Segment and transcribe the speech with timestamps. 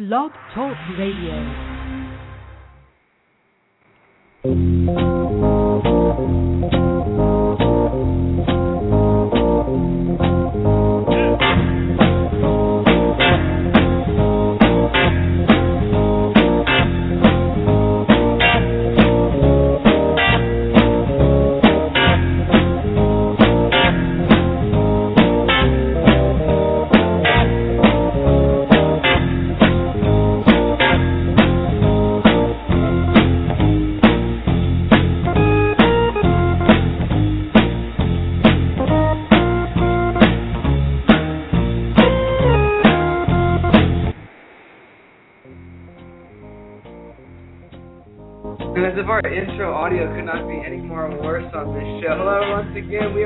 [0.00, 1.69] Blog Talk Radio.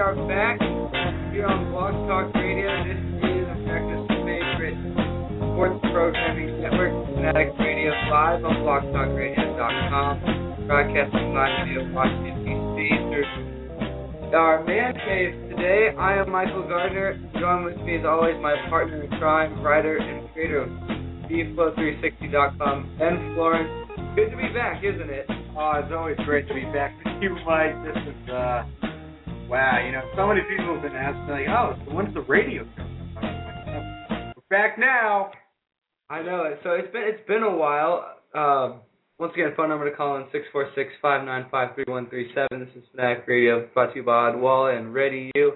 [0.04, 0.60] Are back
[1.32, 2.68] here on Blog Talk Radio.
[2.84, 4.76] This is America's favorite
[5.40, 14.36] sports programming network, Fanatic Radio, live on blogtalkradio.com, broadcasting live via Washington, D.C.
[14.36, 15.96] our man cave today.
[15.96, 17.16] I am Michael Gardner.
[17.40, 20.68] Join with me, as always, my partner in crime, writer, and creator of
[21.32, 23.72] BFlow360.com, Ben Florence.
[24.20, 25.24] Good to be back, isn't it?
[25.56, 27.72] Oh, it's always great to be back with you, Mike.
[27.88, 28.83] This is uh
[29.48, 32.66] wow, you know, so many people have been asking like, Oh, so when's the radio
[32.74, 32.94] coming?
[34.36, 35.30] We're back now.
[36.10, 36.60] I know it.
[36.62, 38.16] So it's been it's been a while.
[38.34, 38.80] Um,
[39.18, 42.08] once again, phone number to call in six four six five nine five three one
[42.10, 42.64] three seven.
[42.64, 45.52] This is Fanatic Radio, brought to you by Odwalla and Ready You,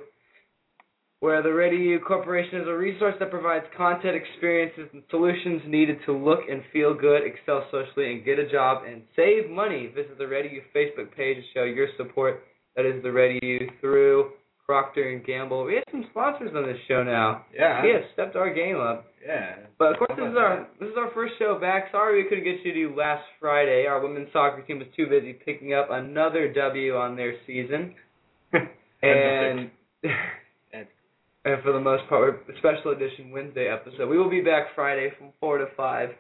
[1.21, 5.99] where the Ready You Corporation is a resource that provides content, experiences, and solutions needed
[6.07, 9.93] to look and feel good, excel socially, and get a job and save money.
[9.95, 12.45] Visit the Ready You Facebook page to show your support.
[12.79, 14.31] That is the Ready You through
[14.65, 15.65] Procter and Gamble.
[15.65, 17.45] We have some sponsors on this show now.
[17.53, 17.83] Yeah.
[17.83, 19.05] We have stepped our game up.
[19.27, 19.57] Yeah.
[19.81, 21.91] But of course, this is our this is our first show back.
[21.91, 23.87] Sorry we couldn't get you to last Friday.
[23.89, 27.97] Our women's soccer team was too busy picking up another W on their season,
[29.03, 29.71] and
[30.73, 34.09] and for the most part, a special edition Wednesday episode.
[34.09, 36.11] We will be back Friday from four to five,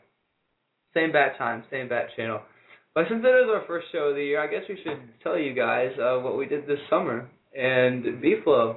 [0.93, 2.41] same bat time, same bat channel.
[2.99, 5.39] But since it is our first show of the year, I guess we should tell
[5.39, 7.31] you guys uh, what we did this summer.
[7.57, 8.75] And B-Flow,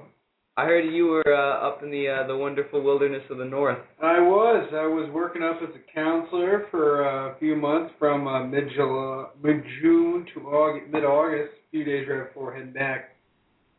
[0.55, 3.79] I heard you were uh, up in the uh, the wonderful wilderness of the north.
[3.99, 4.69] I was.
[4.73, 8.65] I was working up as a counselor for a few months from uh, mid
[9.41, 11.53] mid June to August, mid August.
[11.53, 13.15] A few days right before heading back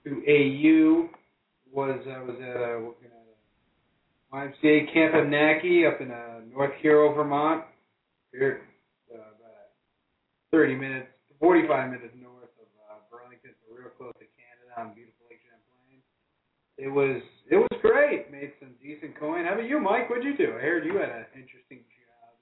[0.02, 1.08] to AU.
[1.72, 3.22] Was I was uh, working at
[4.32, 7.62] a YMCA Camp Abnaki up in uh, North Hero, Vermont.
[8.32, 8.62] Here,
[10.52, 11.08] 30 minutes,
[11.40, 16.04] 45 minutes north of uh, Burlington, so real close to Canada on beautiful Lake Champlain.
[16.76, 18.30] It was it was great.
[18.30, 19.48] Made some decent coin.
[19.48, 20.12] How about you, Mike?
[20.12, 20.52] What'd you do?
[20.52, 22.36] I heard you had an interesting job.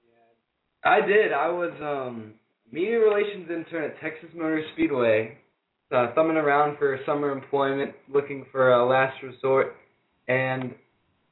[0.83, 0.91] Had.
[0.91, 1.33] I did.
[1.33, 2.35] I was um
[2.71, 5.39] media relations intern at Texas Motor Speedway,
[5.95, 9.77] uh, thumbing around for summer employment, looking for a last resort,
[10.27, 10.75] and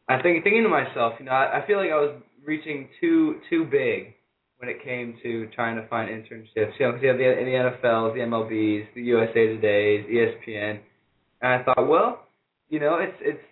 [0.09, 3.41] I think thinking to myself, you know, I, I feel like I was reaching too
[3.51, 4.15] too big
[4.59, 6.73] when it came to trying to find internships.
[6.79, 10.81] You know, because you have the, the NFLs, the MLBs, the USA Today's, ESPN,
[11.41, 12.27] and I thought, well,
[12.69, 13.43] you know, it's it's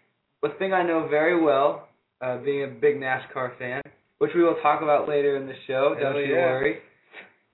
[0.45, 1.89] a thing I know very well,
[2.21, 3.83] uh, being a big NASCAR fan,
[4.19, 5.95] which we will talk about later in the show.
[5.99, 6.41] Hell don't you yeah.
[6.41, 6.79] worry.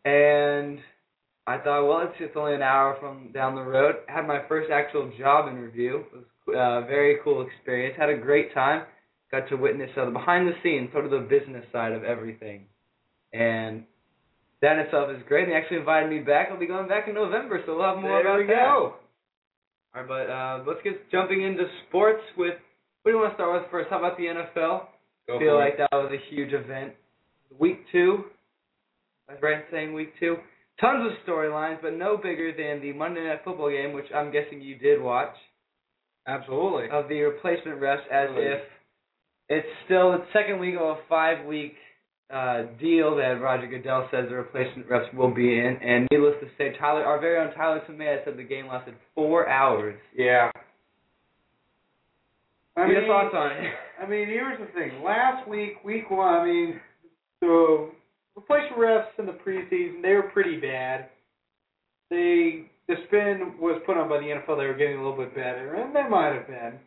[0.04, 0.78] And
[1.46, 3.96] I thought, well, it's it's only an hour from down the road.
[4.06, 5.96] Had my first actual job interview.
[5.96, 6.24] It was
[6.56, 7.96] uh, very cool experience.
[7.98, 8.84] Had a great time.
[9.30, 12.66] Got to witness uh, the behind the scenes, sort of the business side of everything,
[13.32, 13.84] and
[14.60, 15.46] that in itself is great.
[15.48, 16.48] They actually invited me back.
[16.50, 18.54] I'll be going back in November, so we'll have more there about we that.
[18.54, 18.94] go.
[19.94, 22.54] All right, but uh, let's get jumping into sports with.
[23.02, 23.90] What do you want to start with first?
[23.90, 24.86] How about the NFL?
[25.26, 25.78] Go I feel like it.
[25.78, 26.92] that was a huge event.
[27.58, 28.24] Week two.
[29.28, 30.36] I was right saying week two.
[30.80, 34.60] Tons of storylines, but no bigger than the Monday Night Football game, which I'm guessing
[34.60, 35.34] you did watch,
[36.26, 36.88] Absolutely.
[36.90, 38.60] of the replacement refs, as if
[39.48, 41.74] it's still the second week of a five-week
[42.32, 45.76] uh, deal that Roger Goodell says the replacement refs will be in.
[45.82, 49.48] And needless to say, Tyler, our very own Tyler Tomei said the game lasted four
[49.48, 49.98] hours.
[50.16, 50.50] Yeah.
[52.76, 53.72] I Your mean, thoughts on it?
[54.02, 55.02] I mean, here's the thing.
[55.04, 56.80] Last week, week one, I mean,
[57.42, 57.90] the
[58.34, 61.10] replacement refs in the preseason, they were pretty bad.
[62.08, 64.58] They the spin was put on by the NFL.
[64.58, 66.78] They were getting a little bit better, and they might have been.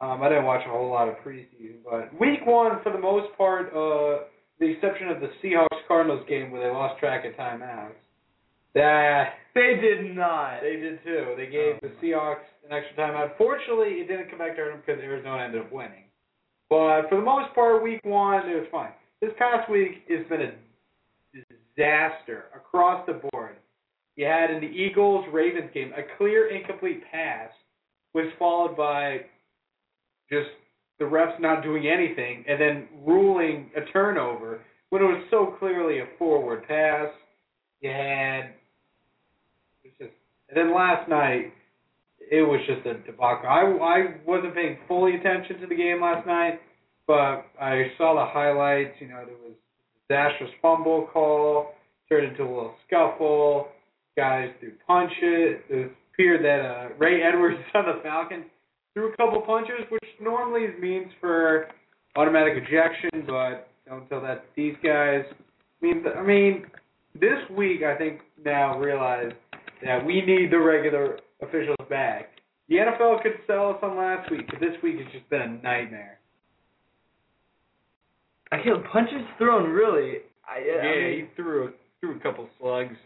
[0.00, 3.36] Um, I didn't watch a whole lot of preseason, but week one, for the most
[3.36, 4.24] part, uh,
[4.60, 7.92] the exception of the Seahawks Cardinals game where they lost track of timeouts.
[8.74, 10.60] That They did not.
[10.62, 11.34] they did too.
[11.36, 11.88] They gave oh.
[11.88, 13.36] the Seahawks an extra timeout.
[13.38, 16.04] Fortunately, it didn't come back to hurt them because Arizona ended up winning.
[16.68, 18.92] But for the most part, week one, it was fine.
[19.20, 20.52] this past week has been a
[21.76, 23.56] disaster across the board.
[24.16, 27.50] You had in the Eagles Ravens game a clear incomplete pass
[28.14, 29.20] was followed by
[30.30, 30.48] just
[30.98, 34.60] the refs not doing anything and then ruling a turnover
[34.90, 37.08] when it was so clearly a forward pass.
[37.80, 38.54] You had
[39.84, 40.12] it was just
[40.48, 41.52] and then last night
[42.30, 43.48] it was just a debacle.
[43.48, 46.60] I I wasn't paying fully attention to the game last night,
[47.06, 48.94] but I saw the highlights.
[49.00, 49.54] You know, there was
[50.08, 51.74] disastrous fumble call
[52.08, 53.68] turned into a little scuffle.
[54.16, 55.62] Guys threw punches.
[55.70, 58.46] It appeared that uh, Ray Edwards on the Falcons
[58.98, 61.68] threw a couple punches, which normally means for
[62.16, 65.22] automatic ejection, but don't tell that to these guys.
[65.30, 66.64] I mean, I mean,
[67.14, 69.32] this week I think now realize
[69.84, 72.30] that we need the regular officials back.
[72.68, 75.48] The NFL could sell us on last week, but this week it's just been a
[75.48, 76.18] nightmare.
[78.50, 80.18] I feel punches thrown really.
[80.44, 82.96] I, Yeah, I mean, he threw a, threw a couple slugs.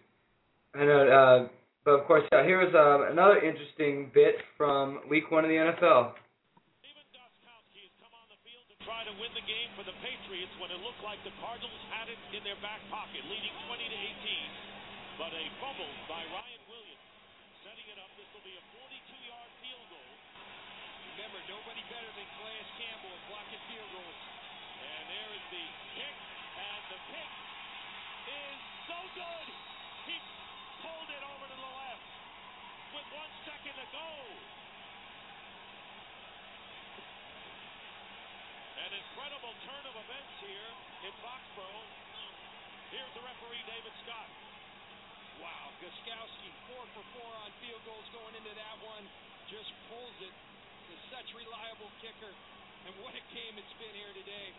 [0.74, 1.48] I know, uh,
[1.82, 5.58] but of course, uh, here was uh, another interesting bit from Week One of the
[5.58, 6.14] NFL.
[6.79, 10.55] Steven has come on the field to try to win the game for the Patriots
[10.62, 13.99] when it looked like the Cardinals had it in their back pocket, leading 20 to
[13.99, 15.19] 18.
[15.19, 17.06] But a fumble by Ryan Williams,
[17.67, 18.11] setting it up.
[18.14, 20.12] This will be a 42-yard field goal.
[21.19, 22.28] Remember, nobody better than
[22.78, 24.20] Campbell at blocking field goals.
[24.87, 25.67] And there is the
[25.99, 26.17] kick,
[26.62, 27.31] and the kick
[28.31, 29.46] is so good.
[30.06, 30.17] He
[30.82, 32.11] pulled it over to the left
[32.93, 34.11] with one second to go.
[38.82, 40.70] An incredible turn of events here
[41.06, 41.87] in Foxborough.
[42.90, 44.29] Here's the referee, David Scott.
[45.38, 49.06] Wow, Gostkowski, four for four on field goals going into that one.
[49.46, 50.35] Just pulls it.
[50.93, 52.35] Is such a reliable kicker.
[52.85, 54.50] And what a game it's been here today.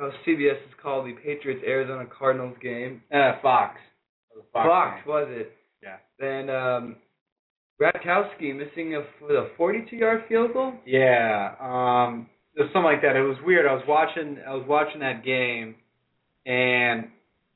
[0.00, 3.02] Oh, CBS is called the Patriots Arizona Cardinals game.
[3.12, 3.78] Uh, Fox.
[4.52, 5.52] Fox, was it?
[5.82, 5.96] Yeah.
[6.18, 6.96] Then um,
[7.80, 10.74] Bratkowski missing a, with a 42-yard field goal.
[10.86, 13.16] Yeah, um, it was something like that.
[13.16, 13.66] It was weird.
[13.66, 15.76] I was watching, I was watching that game,
[16.46, 17.08] and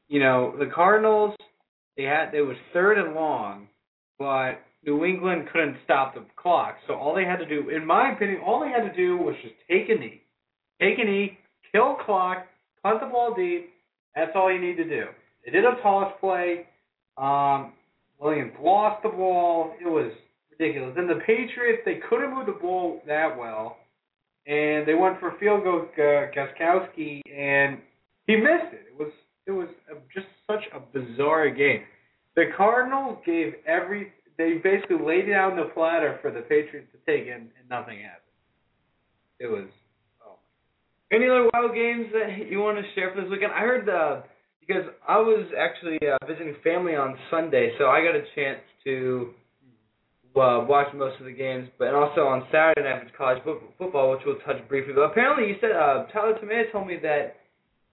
[0.08, 1.34] you know the Cardinals,
[1.96, 3.68] they had, it was third and long,
[4.18, 6.76] but New England couldn't stop the clock.
[6.86, 9.34] So all they had to do, in my opinion, all they had to do was
[9.42, 10.22] just take a knee,
[10.80, 11.38] take a knee,
[11.72, 12.46] kill clock,
[12.82, 13.70] punt the ball deep.
[14.14, 15.06] That's all you need to do.
[15.44, 16.66] They did a toss play.
[17.16, 17.72] Um,
[18.20, 19.74] Williams lost the ball.
[19.80, 20.12] It was
[20.58, 20.94] ridiculous.
[20.96, 23.78] And the Patriots, they couldn't move the ball that well,
[24.46, 27.78] and they went for field goal uh, Gostkowski, and
[28.26, 28.86] he missed it.
[28.92, 29.12] It was
[29.46, 29.68] it was
[30.14, 31.82] just such a bizarre game.
[32.36, 37.26] The Cardinals gave every they basically laid on the platter for the Patriots to take,
[37.28, 38.22] and, and nothing happened.
[39.40, 39.68] It was
[41.10, 43.52] Any other wild games that you want to share for this weekend?
[43.52, 44.22] I heard uh,
[44.60, 49.30] because I was actually uh, visiting family on Sunday, so I got a chance to
[50.36, 51.68] uh, watch most of the games.
[51.78, 54.92] But and also on Saturday night it's college fo- football, which we'll touch briefly.
[54.94, 57.36] But apparently, you said uh, Tyler Tomei told me that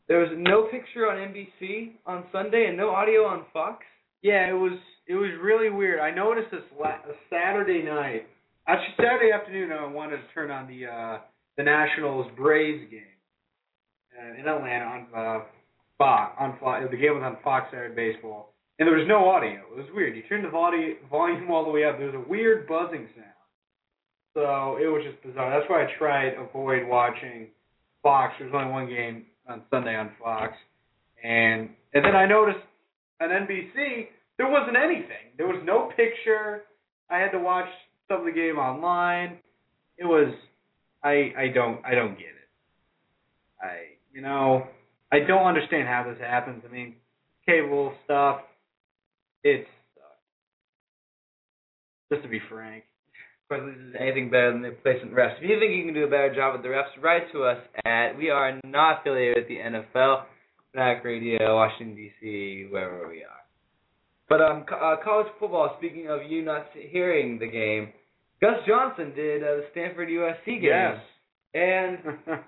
[0.09, 3.85] there was no picture on NBC on Sunday and no audio on Fox.
[4.21, 4.77] Yeah, it was
[5.07, 6.01] it was really weird.
[6.01, 8.27] I noticed this la- Saturday night,
[8.67, 9.71] actually Saturday afternoon.
[9.71, 11.17] I wanted to turn on the uh
[11.57, 13.01] the Nationals Braves game
[14.17, 15.43] uh, in Atlanta on uh,
[15.97, 16.35] Fox.
[16.39, 19.61] On Fox, the game was on Fox Saturday Baseball, and there was no audio.
[19.71, 20.15] It was weird.
[20.15, 21.97] You turned the volume volume all the way up.
[21.97, 23.31] There was a weird buzzing sound.
[24.33, 25.49] So it was just bizarre.
[25.49, 27.47] That's why I tried to avoid watching
[28.03, 28.33] Fox.
[28.37, 30.53] There was only one game on Sunday on Fox,
[31.23, 32.59] and and then I noticed
[33.21, 35.31] on NBC there wasn't anything.
[35.37, 36.63] There was no picture.
[37.09, 37.69] I had to watch
[38.09, 39.37] some of the game online.
[39.97, 40.33] It was
[41.05, 42.49] I I don't I don't get it.
[43.61, 43.75] I
[44.13, 44.67] you know
[45.11, 46.63] I don't understand how this happens.
[46.67, 46.95] I mean
[47.45, 48.41] cable stuff.
[49.43, 49.69] It's
[52.11, 52.83] just to be frank.
[53.43, 55.37] Of course, this is anything better than the placement refs.
[55.37, 57.59] If you think you can do a better job with the refs, write to us
[57.85, 60.23] at we are not affiliated with the NFL,
[60.71, 63.45] Fanatic Radio, Washington D.C., wherever we are.
[64.27, 65.75] But um, co- uh, college football.
[65.77, 67.89] Speaking of you not hearing the game,
[68.41, 70.99] Gus Johnson did uh, the Stanford USC game, Yes.
[71.53, 71.97] and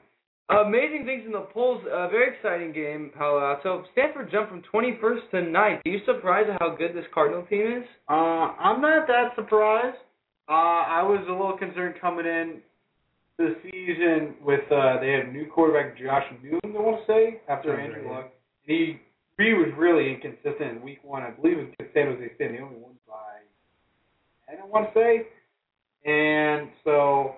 [0.50, 1.82] amazing things in the polls.
[1.92, 3.84] A very exciting game, Palo Alto.
[3.94, 5.80] Stanford jumped from 21st to 9th.
[5.86, 7.84] Are you surprised at how good this Cardinal team is?
[8.10, 8.14] Uh,
[8.60, 9.98] I'm not that surprised.
[10.50, 10.52] Uh,
[10.88, 12.60] I was a little concerned coming in
[13.38, 16.60] the season with uh, they have new quarterback Josh Newton.
[16.76, 18.32] I want to say after Sounds Andrew right, Luck,
[18.64, 19.00] he
[19.38, 21.22] he was really inconsistent in week one.
[21.22, 22.52] I believe was San Jose State.
[22.54, 23.44] They only won by
[24.50, 24.58] ten.
[24.64, 25.28] I want to say,
[26.08, 27.36] and so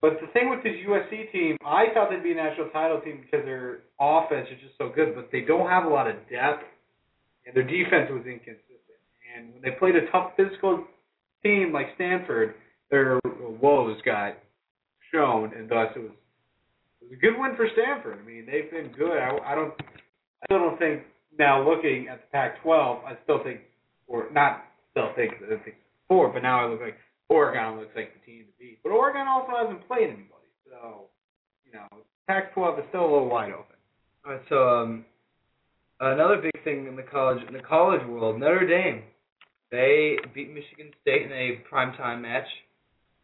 [0.00, 3.20] But the thing with this USC team, I thought they'd be a national title team
[3.22, 6.62] because their offense is just so good, but they don't have a lot of depth,
[7.46, 9.00] and their defense was inconsistent.
[9.36, 10.84] And when they played a tough physical
[11.42, 12.54] team like Stanford,
[12.90, 13.18] their
[13.60, 14.38] woes got
[15.12, 16.12] shown, and thus it was
[17.00, 18.18] it was a good win for Stanford.
[18.22, 19.18] I mean, they've been good.
[19.18, 19.72] I, I don't,
[20.42, 21.02] I still don't think
[21.38, 23.60] now looking at the Pac-12, I still think,
[24.06, 25.76] or not still think, I think
[26.08, 26.96] four, but now I look like
[27.28, 28.78] Oregon looks like the team to beat.
[28.82, 31.08] But Oregon also hasn't played anybody, so
[31.66, 31.86] you know,
[32.26, 33.76] Pac-12 is still a little wide open.
[34.24, 35.04] All right, so um,
[36.00, 39.02] another big thing in the college in the college world, Notre Dame,
[39.70, 42.46] they beat Michigan State in a primetime match,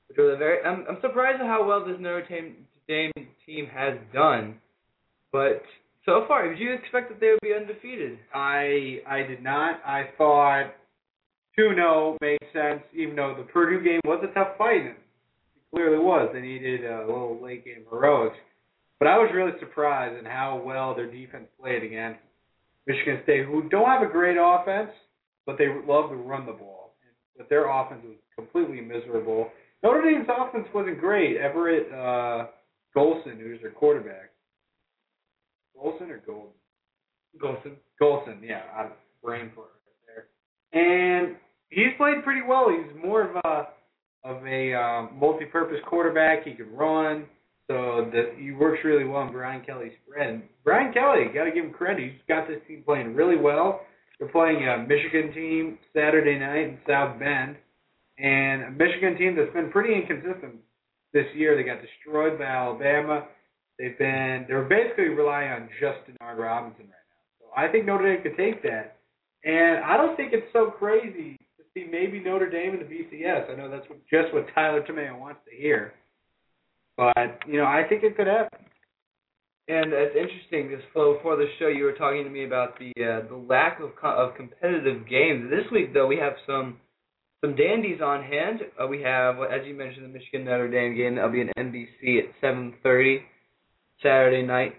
[0.09, 0.63] which was a very.
[0.65, 2.57] I'm I'm surprised at how well this Notre Dame,
[2.89, 3.13] Dame
[3.47, 4.57] team has done,
[5.33, 5.63] but
[6.05, 8.19] so far, did you expect that they would be undefeated?
[8.35, 9.81] I I did not.
[9.87, 10.73] I thought
[11.59, 14.81] 2-0 made sense, even though the Purdue game was a tough fight.
[14.81, 14.97] And it
[15.75, 16.31] clearly was.
[16.33, 18.37] They needed a little late game heroics.
[18.99, 22.21] But I was really surprised in how well their defense played against
[22.87, 24.91] Michigan State, who don't have a great offense,
[25.45, 26.95] but they love to run the ball.
[27.37, 29.51] But their offense was completely miserable.
[29.83, 31.37] Notre Dame's offense wasn't great.
[31.37, 32.47] Everett uh,
[32.97, 34.31] Golson, who's their quarterback.
[35.77, 36.53] Golson or Golden?
[37.43, 37.75] Golson.
[38.01, 38.93] Golson, yeah, out of
[39.23, 40.27] brain for it right
[40.73, 41.27] there.
[41.27, 41.37] And
[41.75, 42.71] he's played pretty well.
[42.71, 43.69] He's more of a
[44.25, 46.45] of a um, multi-purpose quarterback.
[46.45, 47.27] He can run,
[47.69, 50.31] so that he works really well in Brian Kelly's spread.
[50.31, 52.03] And Brian Kelly, got to give him credit.
[52.05, 53.83] He's got this team playing really well.
[54.19, 57.57] They're playing a Michigan team Saturday night in South Bend,
[58.19, 60.55] and a Michigan team that's been pretty inconsistent
[61.13, 61.57] this year.
[61.57, 63.27] They got destroyed by Alabama.
[63.79, 67.25] They've been they're basically relying on just Denard Robinson right now.
[67.41, 68.99] So I think Notre Dame could take that.
[69.45, 71.39] And I don't think it's so crazy
[71.75, 73.51] see maybe Notre Dame in the BCS.
[73.51, 75.95] I know that's what, just what Tyler Tomeo wants to hear.
[76.97, 78.61] But, you know, I think it could happen.
[79.67, 83.27] And it's interesting because before the show, you were talking to me about the uh,
[83.27, 85.49] the lack of co- of competitive games.
[85.49, 86.77] This week, though, we have some
[87.43, 88.61] some dandies on hand.
[88.79, 91.15] Uh, we have, as you mentioned, the Michigan Notre Dame game.
[91.15, 93.23] That'll be an NBC at 7:30
[94.03, 94.75] Saturday night.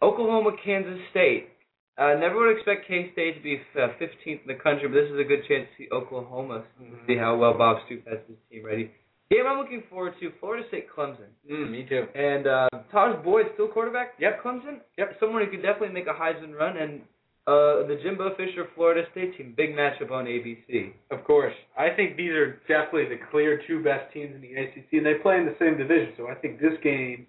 [0.00, 1.48] Oklahoma, Kansas State.
[1.96, 5.10] Uh, never would expect K State to be uh, 15th in the country, but this
[5.10, 7.06] is a good chance to see Oklahoma Mm-hmm.
[7.06, 8.90] see how well Bob Stoops has his team ready.
[9.30, 11.30] Game I'm looking forward to: Florida State, Clemson.
[11.50, 12.04] Mm, me too.
[12.14, 14.14] And uh, Tajh Boyd still quarterback.
[14.18, 14.42] Yep.
[14.42, 14.80] Clemson.
[14.98, 15.16] Yep.
[15.20, 17.00] Someone who could definitely make a Heisman run, and
[17.46, 19.54] uh, the Jimbo Fisher Florida State team.
[19.56, 20.92] Big matchup on ABC.
[21.10, 21.54] Of course.
[21.78, 25.14] I think these are definitely the clear two best teams in the ACC, and they
[25.22, 26.12] play in the same division.
[26.18, 27.26] So I think this game,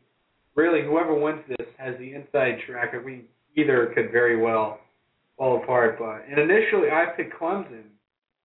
[0.56, 2.92] really, whoever wins this has the inside track.
[2.94, 3.24] I mean,
[3.56, 4.80] either could very well
[5.38, 5.98] fall apart.
[6.00, 7.84] But and initially, I picked Clemson,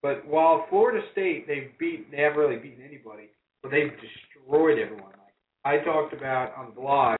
[0.02, 3.30] but while Florida State they've beat, they haven't really beaten anybody,
[3.62, 5.12] but they've destroyed everyone.
[5.64, 7.16] Like I talked about on the blog,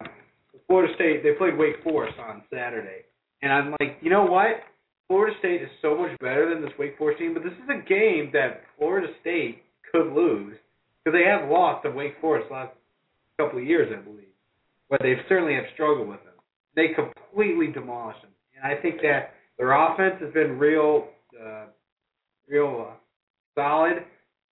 [0.67, 3.03] Florida State they played Wake Forest on Saturday,
[3.43, 4.61] and I'm like, you know what?
[5.09, 7.89] Florida State is so much better than this Wake Forest team, but this is a
[7.89, 10.57] game that Florida State could lose
[11.03, 12.73] because they have lost to Wake Forest last
[13.41, 14.29] couple of years, I believe.
[14.91, 16.19] But they certainly have struggled with.
[16.79, 21.65] They completely demolished them, and I think that their offense has been real, uh,
[22.49, 22.95] real uh,
[23.57, 24.05] solid,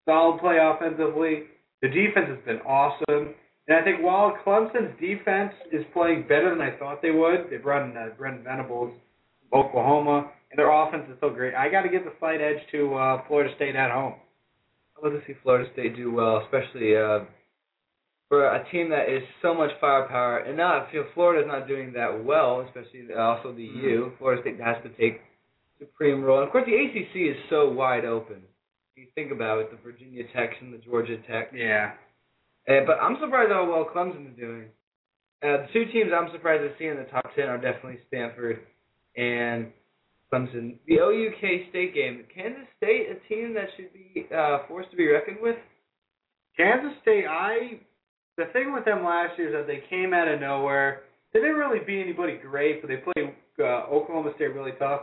[0.06, 1.45] solid play offensively.
[1.83, 3.35] The defense has been awesome.
[3.68, 7.59] And I think while Clemson's defense is playing better than I thought they would, they
[7.59, 8.92] brought in uh, Brent Venables,
[9.54, 11.54] Oklahoma, and their offense is so great.
[11.54, 14.14] I got to give the slight edge to uh, Florida State at home.
[14.99, 17.21] I'd love to see Florida State do well, especially uh,
[18.28, 20.38] for a team that is so much firepower.
[20.38, 24.12] And now I feel Florida's not doing that well, especially also the U.
[24.18, 25.21] Florida State has to take
[25.78, 26.38] supreme role.
[26.38, 28.42] And of course, the ACC is so wide open.
[28.97, 31.52] If you think about it, the Virginia Tech and the Georgia Tech.
[31.54, 31.92] Yeah.
[32.68, 34.64] Uh, but I'm surprised how well Clemson is doing.
[35.42, 38.61] Uh, the two teams I'm surprised to see in the top ten are definitely Stanford
[39.16, 39.71] and
[40.33, 40.76] Clemson.
[40.88, 45.06] The OUK State game, Kansas State, a team that should be uh, forced to be
[45.06, 45.56] reckoned with.
[46.56, 47.80] Kansas State, I
[48.37, 51.02] the thing with them last year is that they came out of nowhere.
[51.33, 55.02] They didn't really beat anybody great, but they played uh, Oklahoma State really tough.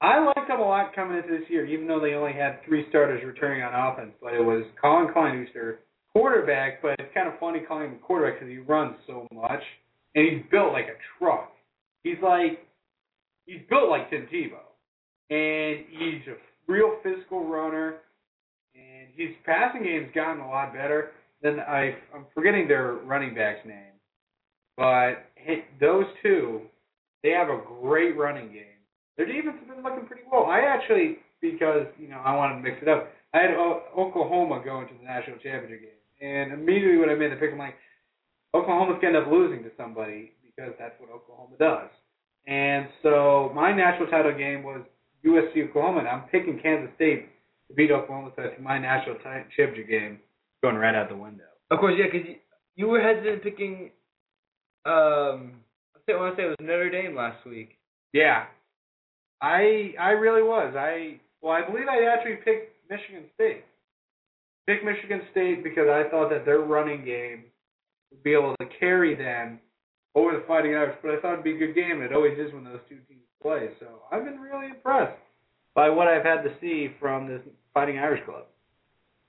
[0.00, 2.86] I liked them a lot coming into this year, even though they only had three
[2.88, 4.12] starters returning on offense.
[4.22, 5.80] But it was Collin Klein who's their
[6.12, 9.60] quarterback, but it's kind of funny calling him a quarterback because he runs so much,
[10.14, 11.52] and he's built like a truck.
[12.02, 12.64] He's like
[13.44, 14.64] he's built like Tim Tebow,
[15.28, 16.36] and he's a
[16.70, 17.96] real physical runner,
[18.74, 21.12] and his passing game's gotten a lot better.
[21.42, 23.96] Then I I'm forgetting their running back's name,
[24.76, 26.62] but hit those two,
[27.22, 28.80] they have a great running game.
[29.16, 30.46] Their defense has been looking pretty well.
[30.46, 33.10] I actually because you know I wanted to mix it up.
[33.32, 37.32] I had o- Oklahoma going to the national championship game, and immediately when I made
[37.32, 37.76] the pick, I'm like,
[38.54, 41.88] Oklahoma's to end up losing to somebody because that's what Oklahoma does.
[42.46, 44.82] And so my national title game was
[45.24, 47.28] USC Oklahoma, and I'm picking Kansas State
[47.68, 50.18] to beat Oklahoma, so think my national championship game
[50.62, 51.44] going right out the window.
[51.70, 52.36] Of course, yeah, because you,
[52.76, 53.90] you were hesitant picking.
[54.84, 55.60] Um,
[56.08, 57.78] I want to say it was Notre Dame last week.
[58.12, 58.46] Yeah,
[59.40, 60.74] I I really was.
[60.76, 63.64] I well, I believe I actually picked Michigan State.
[64.66, 67.44] Pick Michigan State because I thought that their running game
[68.10, 69.60] would be able to carry them
[70.14, 72.02] over the Fighting Irish, but I thought it'd be a good game.
[72.02, 73.68] It always is when those two teams play.
[73.78, 75.16] So I've been really impressed
[75.74, 77.40] by what I've had to see from this
[77.72, 78.44] Fighting Irish club.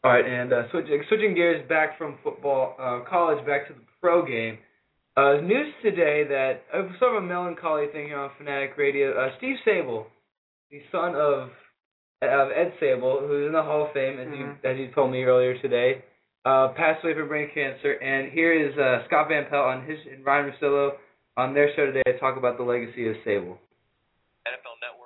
[0.04, 3.82] All right, and uh, switching switching gears back from football, uh, college back to the
[4.02, 4.58] pro game.
[5.16, 9.12] Uh, news today that uh, sort of a melancholy thing here on Fanatic Radio.
[9.14, 10.06] Uh, Steve Sabol,
[10.72, 11.50] the son of
[12.24, 14.40] of Ed Sabol, who's in the Hall of Fame, as Mhm.
[14.40, 16.02] you as you told me earlier today,
[16.46, 17.94] uh, passed away from brain cancer.
[18.02, 20.94] And here is uh, Scott Van Pelt on his and Ryan Russillo
[21.38, 23.58] on their show today to talk about the legacy of Sabol.
[24.48, 25.01] NFL Network.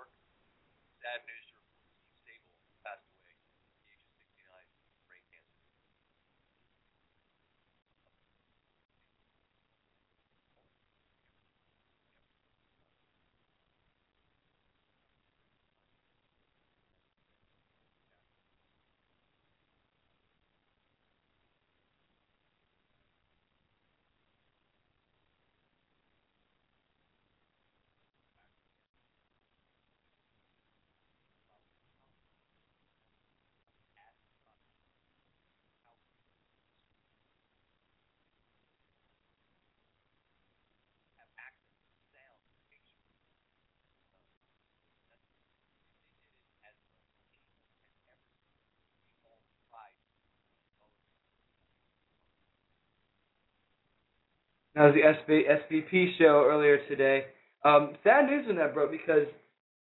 [54.76, 57.26] That was the SB, SVP show earlier today.
[57.64, 59.26] Um, sad news when that broke because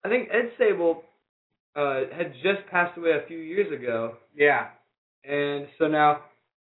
[0.05, 1.01] I think Ed Sabol
[1.75, 4.67] uh, had just passed away a few years ago, Yeah,
[5.25, 6.21] and so now,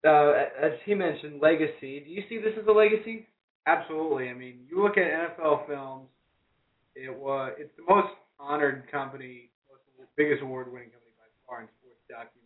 [0.06, 2.00] uh, as he mentioned, legacy.
[2.00, 3.26] Do you see this as a legacy?
[3.66, 4.28] absolutely.
[4.28, 5.04] I mean, you look at
[5.38, 6.08] NFL films.
[6.94, 12.00] It was it's the most honored company, most biggest award-winning company by far in sports
[12.08, 12.42] documentary.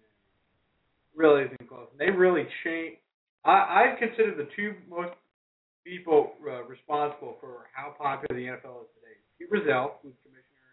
[1.15, 1.89] Really isn't close.
[1.93, 2.99] And they really changed.
[3.45, 5.13] I I consider the two most
[5.85, 9.17] people uh, responsible for how popular the NFL is today.
[9.39, 10.73] Pete Rozelle, who's commissioner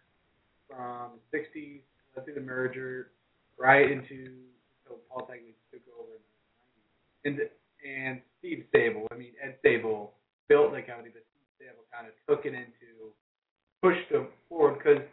[0.68, 1.82] from the '60s,
[2.16, 3.12] led through the merger
[3.58, 4.44] right into
[4.84, 6.20] until Paul Tagliabue took over
[7.24, 7.50] in the '90s, and
[7.84, 9.06] and Steve Sabol.
[9.12, 10.10] I mean, Ed Sabol
[10.50, 12.88] built the company, but Steve Sabol kind of took it into
[13.82, 15.04] pushed them forward because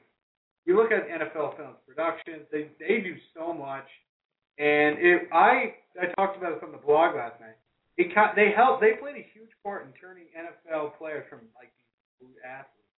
[0.66, 3.86] you look at NFL films productions, they they do so much,
[4.58, 7.56] and it I I talked about it from the blog last night.
[7.96, 11.70] It they help they played a huge part in turning NFL players from like
[12.20, 12.90] these athletes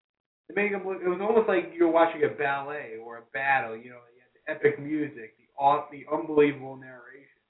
[0.47, 1.01] to make them look.
[1.03, 3.75] It was almost like you were watching a ballet or a battle.
[3.75, 7.43] You know, you had the epic music, the aw- the unbelievable narration,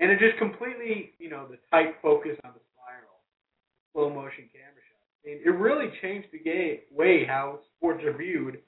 [0.00, 3.20] and it just completely you know the tight focus on the spiral,
[3.92, 5.12] slow motion camera shots.
[5.28, 8.60] And it really changed the game way how sports are viewed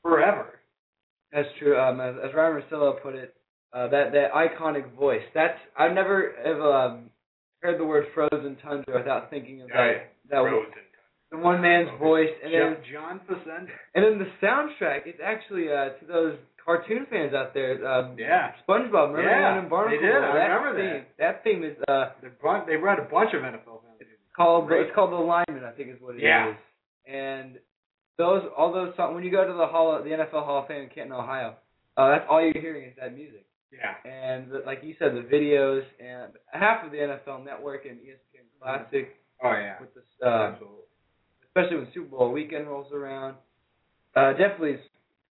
[0.00, 0.60] forever.
[1.32, 1.78] That's true.
[1.78, 3.34] Um, as, as Ryan Russillo put it,
[3.72, 5.22] uh, that that iconic voice.
[5.34, 7.10] That's I've never have, um,
[7.62, 10.12] heard the word frozen tundra without thinking of that.
[10.30, 10.66] That was
[11.30, 13.68] the one man's voice, and then John Facenda.
[13.94, 15.06] and then the soundtrack.
[15.06, 17.80] It's actually uh, to those cartoon fans out there.
[17.86, 18.52] Um, Yeah.
[18.68, 19.98] SpongeBob, remember Yeah, one in Barnacle?
[20.00, 20.16] they did.
[20.16, 21.42] I that remember theme, that.
[21.44, 24.02] theme is uh They brought they brought a bunch of NFL films.
[24.36, 24.82] called Right.
[24.82, 26.22] it's called the lineman, I think is what it is.
[26.24, 26.54] Yeah.
[27.06, 27.58] And
[28.18, 30.82] those all those songs when you go to the hall the NFL Hall of Fame
[30.84, 31.54] in Canton, Ohio,
[31.96, 33.44] uh, that's all you're hearing is that music.
[33.72, 34.10] Yeah.
[34.10, 38.44] And the, like you said, the videos and half of the NFL Network and ESPN
[38.60, 39.80] Classic Oh yeah.
[39.80, 40.54] with the uh,
[41.48, 43.36] especially when Super Bowl weekend rolls around.
[44.14, 44.76] Uh, definitely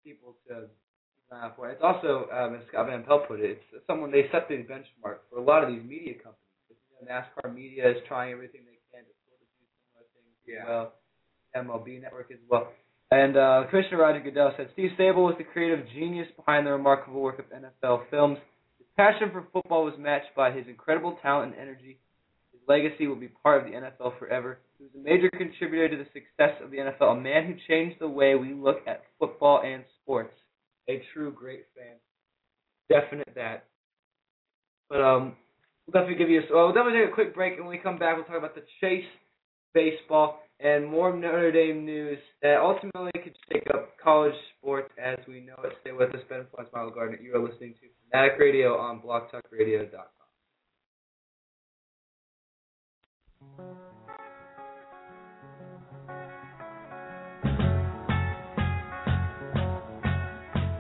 [0.04, 1.70] people to keep an eye out for.
[1.70, 5.22] It's also, um, as Scott Van Pelt put it, it's someone they set the benchmark
[5.30, 6.38] for a lot of these media companies.
[6.70, 10.34] You know, NASCAR media is trying everything they can to sort of do similar things
[10.50, 10.62] Yeah.
[10.62, 10.94] as well.
[11.56, 12.74] MLB Network as well.
[13.12, 17.20] And uh, Commissioner Roger Goodell said Steve Sabol was the creative genius behind the remarkable
[17.20, 18.38] work of NFL films.
[18.78, 22.00] His passion for football was matched by his incredible talent and energy.
[22.54, 24.60] His legacy will be part of the NFL forever.
[24.78, 27.98] He was a major contributor to the success of the NFL, a man who changed
[28.00, 30.34] the way we look at football and sports.
[30.88, 31.98] A true great fan.
[32.90, 33.66] Definite that.
[34.90, 35.36] But um,
[35.86, 36.54] we'll definitely give you a.
[36.54, 38.56] Well, we'll definitely take a quick break, and when we come back, we'll talk about
[38.56, 39.06] the Chase
[39.74, 45.42] baseball and more Notre Dame news that ultimately could shake up college sports as we
[45.42, 45.74] know it.
[45.82, 47.18] Stay with us, Ben Flores, Milo Gardner.
[47.18, 50.06] You are listening to Fanatic Radio on BlogTalkRadio.com.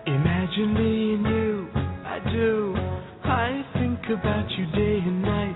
[0.05, 1.69] Imagine me and you,
[2.05, 2.75] I do.
[3.23, 5.55] I think about you day and night.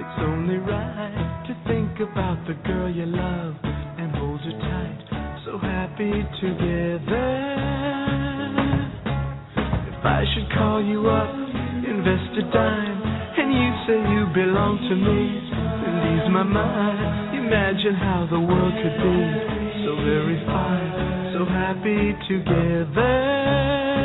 [0.00, 3.65] It's only right to think about the girl you love
[4.46, 5.42] and her tight.
[5.44, 7.28] So happy together.
[9.90, 11.34] If I should call you up,
[11.86, 13.02] invest a dime,
[13.38, 17.36] and you say you belong to me, then ease my mind.
[17.46, 19.18] Imagine how the world could be
[19.84, 23.95] so very fine, so happy together.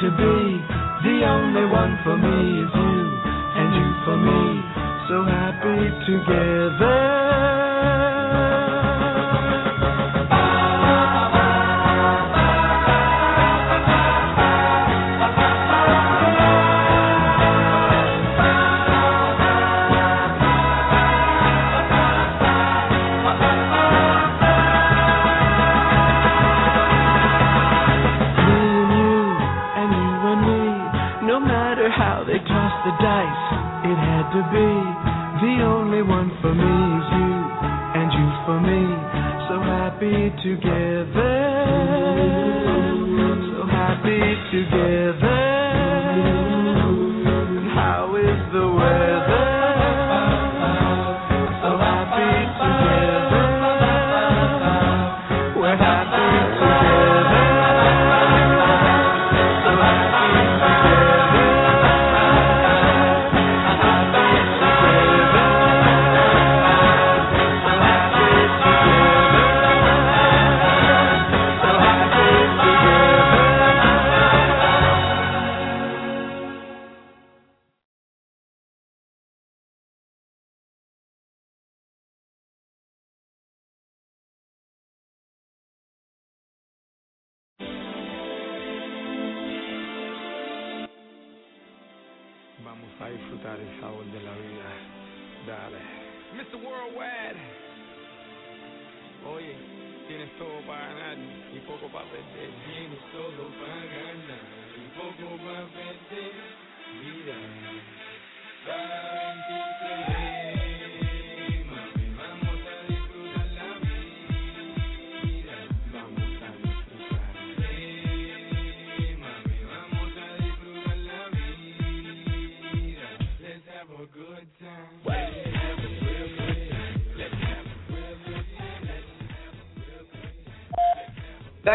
[0.00, 0.60] To be.
[1.04, 2.55] The only one for me
[6.06, 7.15] together.
[40.06, 41.34] Happy together.
[43.52, 45.05] So happy together.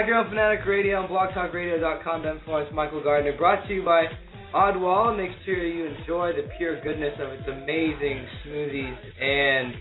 [0.02, 0.10] Time.
[0.10, 4.06] Back on Fanatic Radio on blogtalkradio.com, Ben Florence, Michael Gardner, brought to you by
[4.54, 5.16] Odwalla.
[5.16, 9.74] Make sure you enjoy the pure goodness of its amazing smoothies and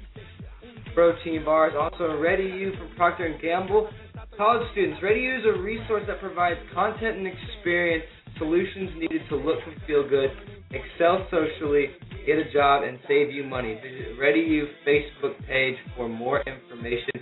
[0.95, 1.73] protein bars.
[1.79, 3.89] Also, Ready You from Procter & Gamble.
[4.37, 8.05] College students, Ready You is a resource that provides content and experience
[8.39, 10.31] solutions needed to look and feel good,
[10.71, 11.87] excel socially,
[12.27, 13.75] get a job, and save you money.
[13.75, 17.21] Visit Ready You Facebook page for more information.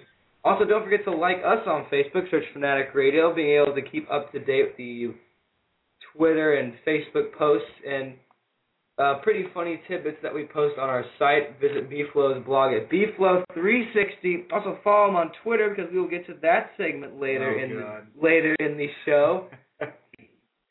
[0.48, 2.30] Also, don't forget to like us on Facebook.
[2.30, 3.34] Search Fanatic Radio.
[3.34, 5.14] Being able to keep up to date with the
[6.16, 8.14] Twitter and Facebook posts and
[8.98, 11.60] uh, pretty funny tidbits that we post on our site.
[11.60, 14.50] Visit BFlow's blog at BFlow360.
[14.52, 17.78] Also follow him on Twitter because we will get to that segment later Oh, in
[17.80, 18.06] God.
[18.16, 19.46] the, later in the show.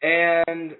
[0.02, 0.76] and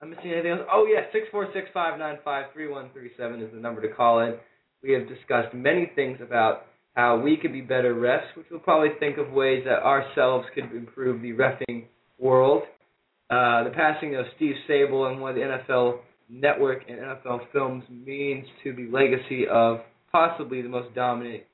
[0.00, 0.60] I'm missing anything else.
[0.72, 3.80] Oh yeah, six four six five nine five three one three seven is the number
[3.82, 4.34] to call in.
[4.82, 6.66] We have discussed many things about
[6.98, 10.64] how we could be better refs, which we'll probably think of ways that ourselves could
[10.72, 11.84] improve the refing
[12.18, 12.64] world.
[13.30, 18.44] Uh, the passing of Steve Sabol and what the NFL Network and NFL Films means
[18.64, 19.78] to the legacy of
[20.10, 21.44] possibly the most dominant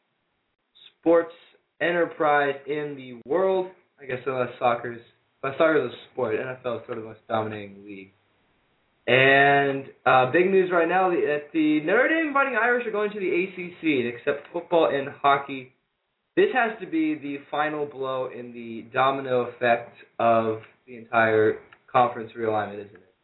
[0.99, 1.35] sports
[1.79, 3.71] enterprise in the world.
[4.01, 5.03] I guess unless soccer's
[5.43, 6.37] but soccer is a sport.
[6.37, 8.13] NFL is sort of the most dominating league.
[9.07, 13.21] And uh, big news right now that the Notre Dame Fighting Irish are going to
[13.21, 15.73] the ACC and accept football and hockey.
[16.37, 21.59] This has to be the final blow in the domino effect of the entire
[21.91, 23.15] conference realignment, isn't it?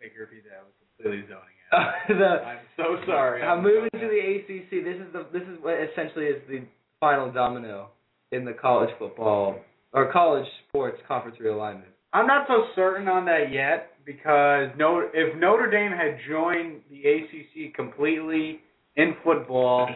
[0.00, 0.60] Make you repeat that.
[0.60, 1.92] I was completely zoning out.
[2.08, 3.42] the, I'm so sorry.
[3.42, 4.84] I'm moving to the ACC.
[4.84, 6.62] This is the this is what essentially is the
[7.00, 7.88] final domino
[8.30, 9.56] in the college football
[9.92, 11.90] or college sports conference realignment.
[12.12, 17.02] I'm not so certain on that yet because no, if Notre Dame had joined the
[17.08, 18.60] ACC completely
[18.96, 19.88] in football,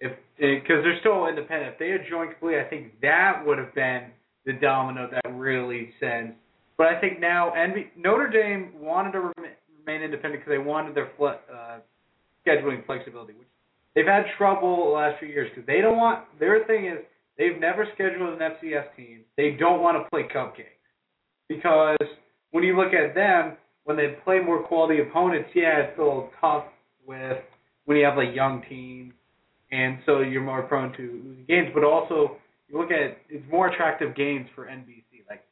[0.00, 3.74] if because they're still independent, if they had joined completely, I think that would have
[3.74, 4.06] been
[4.46, 6.34] the domino that really sends.
[6.76, 11.10] But I think now NB, Notre Dame wanted to remain, independent because they wanted their
[11.16, 11.78] fle- uh,
[12.46, 13.48] scheduling flexibility, which
[13.94, 16.24] they've had trouble the last few years because they don't want.
[16.40, 16.98] Their thing is
[17.38, 19.20] they've never scheduled an FCS team.
[19.36, 20.74] They don't want to play cupcakes
[21.48, 21.96] because
[22.54, 26.30] when you look at them, when they play more quality opponents, yeah, it's a little
[26.40, 26.62] tough
[27.04, 27.38] with
[27.84, 29.12] when you have like young teams,
[29.72, 31.70] and so you're more prone to losing games.
[31.74, 32.36] But also,
[32.68, 35.26] you look at it's more attractive games for NBC.
[35.28, 35.42] Like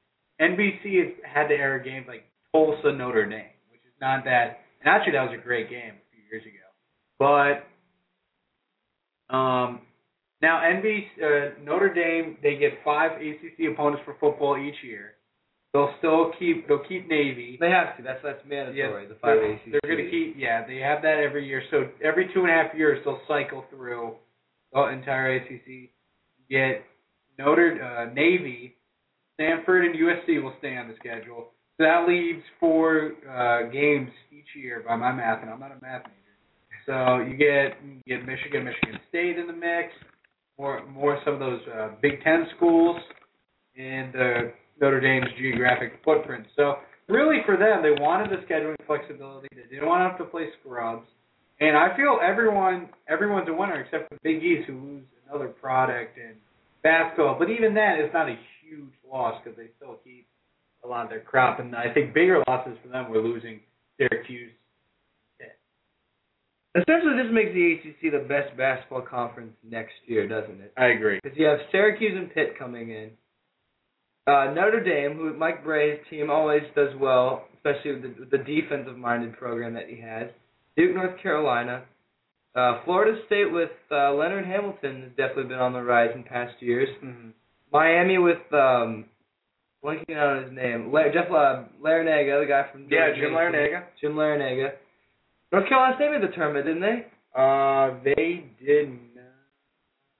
[0.40, 4.60] NBC has had to air games like Tulsa Notre Dame, which is not that.
[4.80, 6.68] And actually, that was a great game a few years ago.
[7.18, 7.66] But
[9.36, 9.80] um,
[10.40, 15.14] now NBC uh, Notre Dame they get five ACC opponents for football each year.
[15.72, 17.56] They'll still keep they'll keep Navy.
[17.58, 18.02] They have to.
[18.02, 19.06] That's that's mandatory.
[19.06, 19.72] the five they're, ACC.
[19.72, 20.66] They're going to keep yeah.
[20.66, 21.62] They have that every year.
[21.70, 24.14] So every two and a half years they'll cycle through
[24.72, 25.90] the entire ACC.
[26.50, 26.84] Get
[27.38, 28.76] Notre uh, Navy,
[29.34, 31.52] Stanford, and USC will stay on the schedule.
[31.78, 35.80] So that leaves four uh, games each year by my math, and I'm not a
[35.80, 36.22] math major.
[36.84, 39.88] So you get you get Michigan, Michigan State in the mix,
[40.58, 43.00] more more some of those uh, Big Ten schools,
[43.78, 44.40] and uh,
[44.82, 46.44] Notre Dame's geographic footprint.
[46.56, 46.74] So
[47.08, 49.48] really for them, they wanted the scheduling flexibility.
[49.54, 51.06] They didn't want to have to play scrubs.
[51.60, 56.18] And I feel everyone everyone's a winner except for Big East who lose another product
[56.18, 56.34] in
[56.82, 57.36] basketball.
[57.38, 60.26] But even that is not a huge loss because they still keep
[60.84, 61.60] a lot of their crop.
[61.60, 63.60] And I think bigger losses for them were losing
[63.96, 64.50] Syracuse.
[66.74, 70.72] Essentially, this makes the ACC the best basketball conference next year, doesn't it?
[70.78, 71.20] I agree.
[71.22, 73.10] Because you have Syracuse and Pitt coming in.
[74.26, 78.38] Uh, Notre Dame, who Mike Brey's team always does well, especially with the, with the
[78.38, 80.28] defensive-minded program that he has.
[80.76, 81.82] Duke, North Carolina.
[82.54, 86.54] Uh, Florida State with uh, Leonard Hamilton has definitely been on the rise in past
[86.60, 86.88] years.
[87.02, 87.30] Mm-hmm.
[87.72, 89.06] Miami with um,
[89.82, 93.30] blanking out on his name, La- Jeff La- Larranaga, the guy from Yeah, Jim.
[93.32, 93.84] Larranaga.
[94.00, 94.72] Jim Larranaga.
[95.50, 97.06] North Carolina State made the tournament, didn't they?
[97.34, 99.24] Uh, they did not.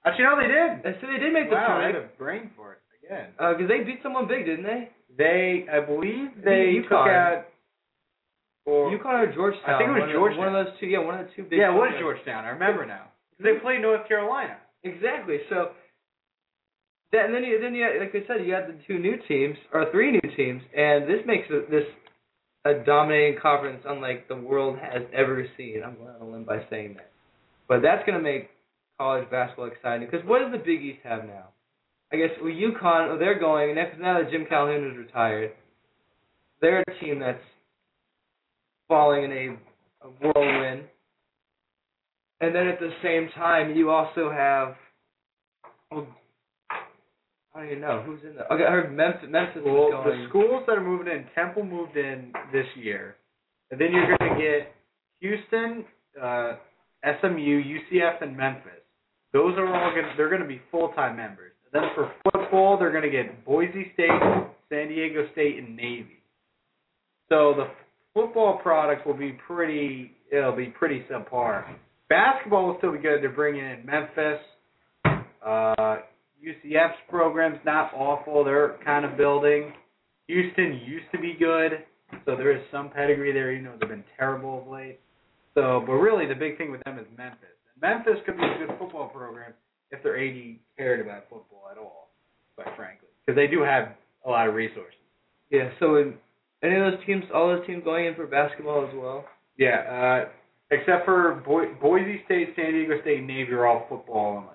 [0.05, 0.97] Actually, no, they did.
[0.97, 2.13] I said they did make the wow, I had tournament.
[2.15, 2.79] a brain for it
[3.13, 3.29] again.
[3.37, 4.91] Because uh, they beat someone big, didn't they?
[5.17, 7.15] They, I believe, they Beat took UConn.
[7.15, 7.45] out.
[8.65, 9.75] Or, UConn or Georgetown.
[9.75, 10.47] I think it was one Georgetown.
[10.47, 10.87] Of, one of those two.
[10.87, 11.59] Yeah, one of the two big.
[11.59, 11.93] yeah, it was.
[11.99, 12.45] Georgetown.
[12.45, 13.09] I remember now.
[13.43, 14.57] They played North Carolina.
[14.85, 15.39] Exactly.
[15.51, 15.71] So.
[17.13, 19.59] That, and then you then you like I said you had the two new teams
[19.75, 21.85] or three new teams and this makes it, this
[22.65, 25.83] a dominating conference unlike the world has ever seen.
[25.85, 27.11] I'm going on a limb by saying that,
[27.69, 28.49] but that's going to make
[28.99, 31.49] college basketball exciting because what does the Big East have now?
[32.13, 35.53] I guess well, UConn oh, they're going and that's now that Jim Calhoun is retired,
[36.61, 37.43] they're a team that's
[38.89, 40.85] falling in a, a whirlwind.
[42.41, 44.75] And then at the same time, you also have.
[45.93, 46.07] Oh,
[47.55, 48.53] I don't even know who's in the.
[48.53, 49.29] Okay, I heard Memphis.
[49.31, 50.21] Memphis Well, is going.
[50.21, 53.17] the schools that are moving in, Temple moved in this year,
[53.71, 54.75] and then you're going to get
[55.21, 55.85] Houston,
[56.21, 56.55] uh,
[57.21, 58.83] SMU, UCF, and Memphis.
[59.33, 60.07] Those are all going.
[60.17, 61.52] They're going to be full time members.
[61.73, 64.11] Then for football, they're going to get Boise State,
[64.69, 66.19] San Diego State, and Navy.
[67.29, 67.69] So the
[68.15, 70.13] football product will be pretty.
[70.31, 71.65] It'll be pretty subpar.
[72.09, 73.23] Basketball will still be good.
[73.23, 74.41] They're bringing in Memphis.
[75.05, 75.97] Uh,
[76.45, 78.45] UCF's program's not awful.
[78.45, 79.73] They're kind of building.
[80.29, 81.85] Houston used to be good,
[82.25, 83.53] so there is some pedigree there.
[83.53, 85.01] You know, they've been terrible of late.
[85.55, 87.49] So, but really, the big thing with them is Memphis.
[87.81, 89.53] Memphis could be a good football program
[89.93, 92.09] if their AD cared about football at all,
[92.57, 93.89] quite frankly, because they do have
[94.27, 94.99] a lot of resources.
[95.51, 95.71] yeah.
[95.79, 96.15] So in
[96.63, 99.25] any of those teams, all those teams going in for basketball as well.
[99.59, 100.29] Yeah, uh,
[100.71, 104.49] except for Bo- Boise State, San Diego State, and Navy are all football only.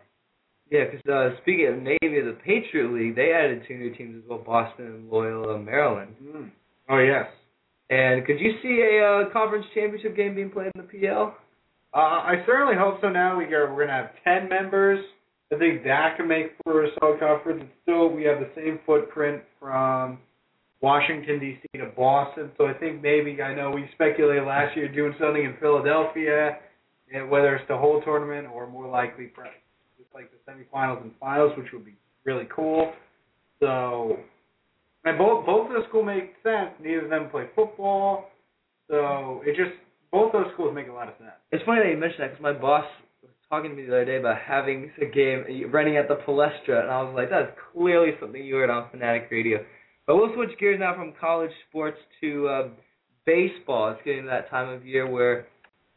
[0.69, 4.30] Yeah, because uh, speaking of Navy, the Patriot League, they added two new teams as
[4.30, 6.15] well, Boston and Loyola, Maryland.
[6.21, 6.50] Mm.
[6.89, 7.28] Oh yes.
[7.89, 11.38] And could you see a uh, conference championship game being played in the PL?
[11.93, 13.08] Uh, I certainly hope so.
[13.08, 13.71] Now we go.
[13.73, 15.00] We're gonna have ten members
[15.53, 17.63] I think that can make for a solid conference.
[17.83, 20.19] Still we have the same footprint from
[20.81, 21.79] Washington D.C.
[21.79, 25.55] to Boston, so I think maybe I know we speculated last year doing something in
[25.60, 26.57] Philadelphia,
[27.13, 29.31] and whether it's the whole tournament or more likely
[29.97, 32.91] just like the semifinals and finals, which would be really cool.
[33.60, 34.17] So,
[35.05, 36.71] and both both of the schools make sense.
[36.83, 38.25] Neither of them play football,
[38.89, 39.75] so it just
[40.12, 41.31] both those schools make a lot of sense.
[41.51, 42.86] It's funny that you mentioned that because my boss
[43.49, 46.91] talking to me the other day about having a game running at the Palestra, and
[46.91, 49.63] I was like, that's clearly something you heard on Fanatic Radio.
[50.05, 52.67] But we'll switch gears now from college sports to uh,
[53.25, 53.91] baseball.
[53.91, 55.47] It's getting to that time of year where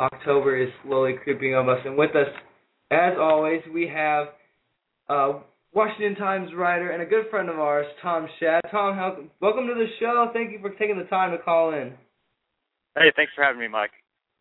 [0.01, 2.29] October is slowly creeping on us, and with us,
[2.91, 4.29] as always, we have
[5.09, 5.41] uh,
[5.73, 8.61] Washington Times writer and a good friend of ours, Tom Schad.
[8.71, 10.31] Tom, welcome to the show.
[10.33, 11.93] Thank you for taking the time to call in.
[12.97, 13.93] Hey, thanks for having me, Mike.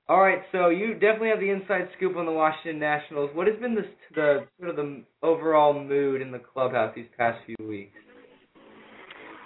[0.10, 3.30] All right, so you definitely have the inside scoop on the Washington Nationals.
[3.36, 7.38] What has been the the sort of the overall mood in the clubhouse these past
[7.45, 7.93] few weeks?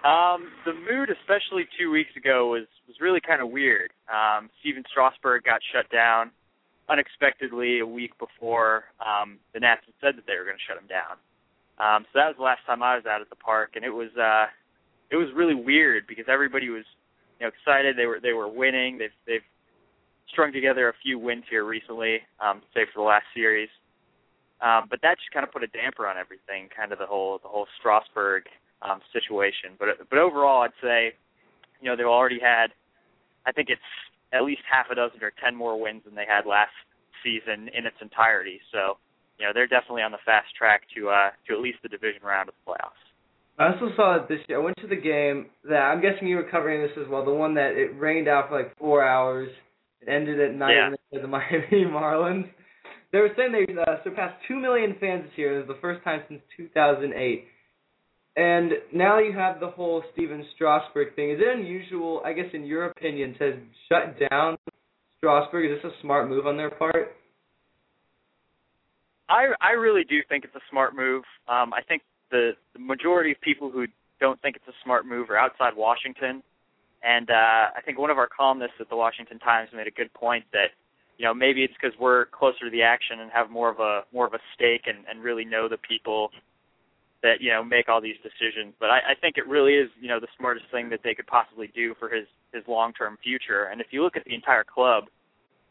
[0.05, 3.91] Um, the mood, especially two weeks ago, was was really kind of weird.
[4.07, 6.31] Um, Stephen Strasburg got shut down
[6.87, 10.79] unexpectedly a week before um, the Nats had said that they were going to shut
[10.79, 11.19] him down.
[11.75, 13.91] Um, so that was the last time I was out at the park, and it
[13.91, 14.47] was uh,
[15.11, 16.85] it was really weird because everybody was
[17.41, 17.97] you know excited.
[17.97, 18.97] They were they were winning.
[18.97, 19.43] They've they've
[20.31, 23.69] strung together a few wins here recently, um, say for the last series.
[24.61, 27.39] Um, but that just kind of put a damper on everything, kind of the whole
[27.43, 28.43] the whole Strasburg
[28.81, 29.75] um, situation.
[29.77, 31.13] But but overall, I'd say,
[31.81, 32.67] you know, they've already had,
[33.45, 33.81] I think it's
[34.31, 36.71] at least half a dozen or ten more wins than they had last
[37.23, 38.61] season in its entirety.
[38.71, 38.97] So,
[39.37, 42.23] you know, they're definitely on the fast track to uh, to at least the division
[42.23, 43.03] round of the playoffs.
[43.59, 44.59] I also saw it this year.
[44.59, 47.23] I went to the game that I'm guessing you were covering this as well.
[47.25, 49.49] The one that it rained out for like four hours.
[50.05, 50.89] It ended at night Yeah.
[50.89, 52.49] they played the Miami Marlins.
[53.11, 55.55] They were saying they uh, surpassed two million fans this year.
[55.59, 57.45] It was the first time since 2008.
[58.35, 61.29] And now you have the whole Stephen Strasburg thing.
[61.29, 64.57] Is it unusual, I guess, in your opinion, to shut down
[65.19, 65.69] Strasburg?
[65.71, 67.15] Is this a smart move on their part?
[69.29, 71.23] I I really do think it's a smart move.
[71.47, 73.85] Um, I think the, the majority of people who
[74.19, 76.41] don't think it's a smart move are outside Washington,
[77.03, 80.13] and uh, I think one of our columnists at the Washington Times made a good
[80.13, 80.71] point that
[81.17, 84.01] you know maybe it's because we're closer to the action and have more of a
[84.13, 86.31] more of a stake and, and really know the people
[87.21, 88.73] that you know make all these decisions.
[88.79, 91.27] But I, I think it really is you know the smartest thing that they could
[91.27, 93.65] possibly do for his his long term future.
[93.65, 95.05] And if you look at the entire club,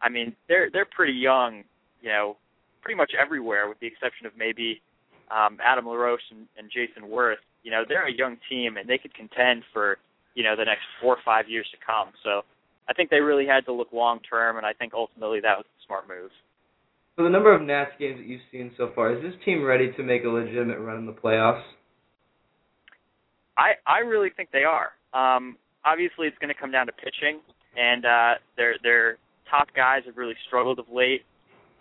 [0.02, 1.64] I mean they're they're pretty young,
[2.02, 2.36] you know,
[2.82, 4.82] pretty much everywhere with the exception of maybe
[5.30, 7.42] um, Adam LaRoche and, and Jayson Werth.
[7.62, 9.98] You know they're a young team and they could contend for
[10.34, 12.12] you know the next four or five years to come.
[12.24, 12.42] So
[12.88, 15.66] I think they really had to look long term, and I think ultimately that was
[15.66, 16.30] a smart move.
[17.16, 19.92] For the number of Nats games that you've seen so far, is this team ready
[19.92, 21.62] to make a legitimate run in the playoffs?
[23.56, 24.92] I I really think they are.
[25.12, 27.40] Um, obviously, it's going to come down to pitching,
[27.76, 29.18] and uh, their their
[29.50, 31.22] top guys have really struggled of late.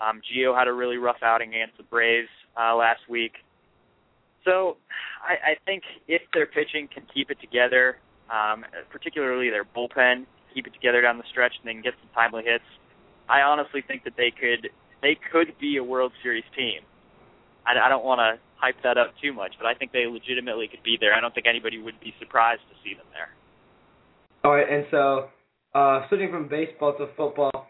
[0.01, 3.33] Um, Gio had a really rough outing against the Braves uh, last week.
[4.43, 4.77] So
[5.21, 7.97] I, I think if their pitching can keep it together,
[8.31, 12.09] um, particularly their bullpen, keep it together down the stretch, and they can get some
[12.15, 12.63] timely hits,
[13.29, 14.69] I honestly think that they could
[15.01, 16.81] they could be a World Series team.
[17.65, 20.67] I, I don't want to hype that up too much, but I think they legitimately
[20.67, 21.13] could be there.
[21.13, 23.29] I don't think anybody would be surprised to see them there.
[24.43, 25.29] All right, and so
[25.73, 27.67] uh, switching from baseball to football,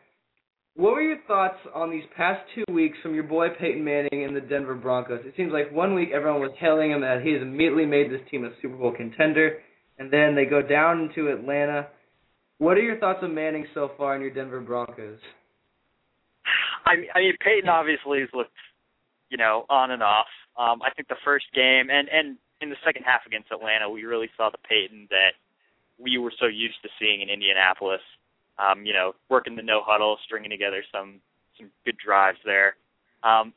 [0.75, 4.35] what were your thoughts on these past two weeks from your boy Peyton Manning and
[4.35, 5.21] the Denver Broncos?
[5.25, 8.21] It seems like one week everyone was hailing him that he has immediately made this
[8.29, 9.59] team a Super Bowl contender,
[10.01, 11.87] and then they go down into Atlanta.
[12.57, 15.19] What are your thoughts on Manning so far in your Denver Broncos?
[16.87, 18.57] I, I mean, Peyton obviously has looked,
[19.29, 20.25] you know, on and off.
[20.57, 24.03] Um, I think the first game and and in the second half against Atlanta, we
[24.03, 25.37] really saw the Peyton that
[25.99, 28.01] we were so used to seeing in Indianapolis.
[28.57, 31.21] Um, you know, working the no huddle, stringing together some
[31.59, 32.75] some good drives there.
[33.21, 33.53] Um,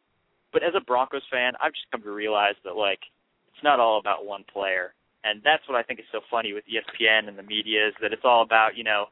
[0.52, 3.00] but as a Broncos fan, I've just come to realize that like
[3.48, 4.92] it's not all about one player,
[5.24, 8.12] and that's what I think is so funny with ESPN and the media is that
[8.12, 9.06] it's all about you know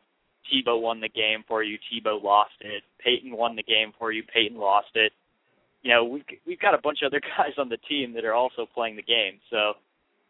[0.50, 2.82] Tebow won the game for you, Tebow lost it.
[3.02, 5.12] Peyton won the game for you, Peyton lost it.
[5.82, 8.34] You know, we've we've got a bunch of other guys on the team that are
[8.34, 9.40] also playing the game.
[9.50, 9.74] So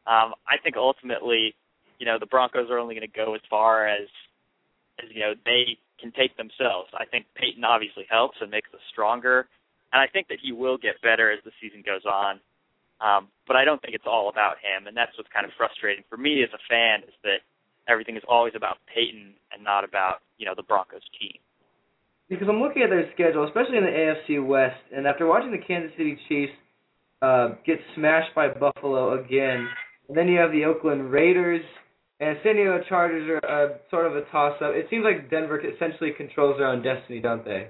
[0.06, 1.54] um, I think ultimately,
[1.98, 4.08] you know, the Broncos are only going to go as far as
[5.02, 6.90] as you know they can take themselves.
[6.94, 9.48] I think Peyton obviously helps and makes us stronger,
[9.92, 12.40] and I think that he will get better as the season goes on.
[13.02, 16.04] Um, but I don't think it's all about him, and that's what's kind of frustrating
[16.08, 17.42] for me as a fan is that
[17.88, 21.36] everything is always about Peyton and not about you know the Broncos team.
[22.28, 25.58] Because I'm looking at their schedule, especially in the AFC West, and after watching the
[25.58, 26.52] Kansas City Chiefs
[27.22, 29.68] uh, get smashed by Buffalo again.
[30.08, 31.62] And then you have the Oakland Raiders
[32.20, 34.72] and San Diego Chargers are uh, sort of a toss-up.
[34.74, 37.68] It seems like Denver essentially controls their own destiny, don't they?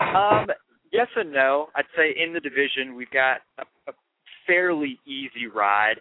[0.00, 0.46] Um,
[0.92, 1.68] yes and no.
[1.74, 3.66] I'd say in the division we've got a, a
[4.46, 6.00] fairly easy ride,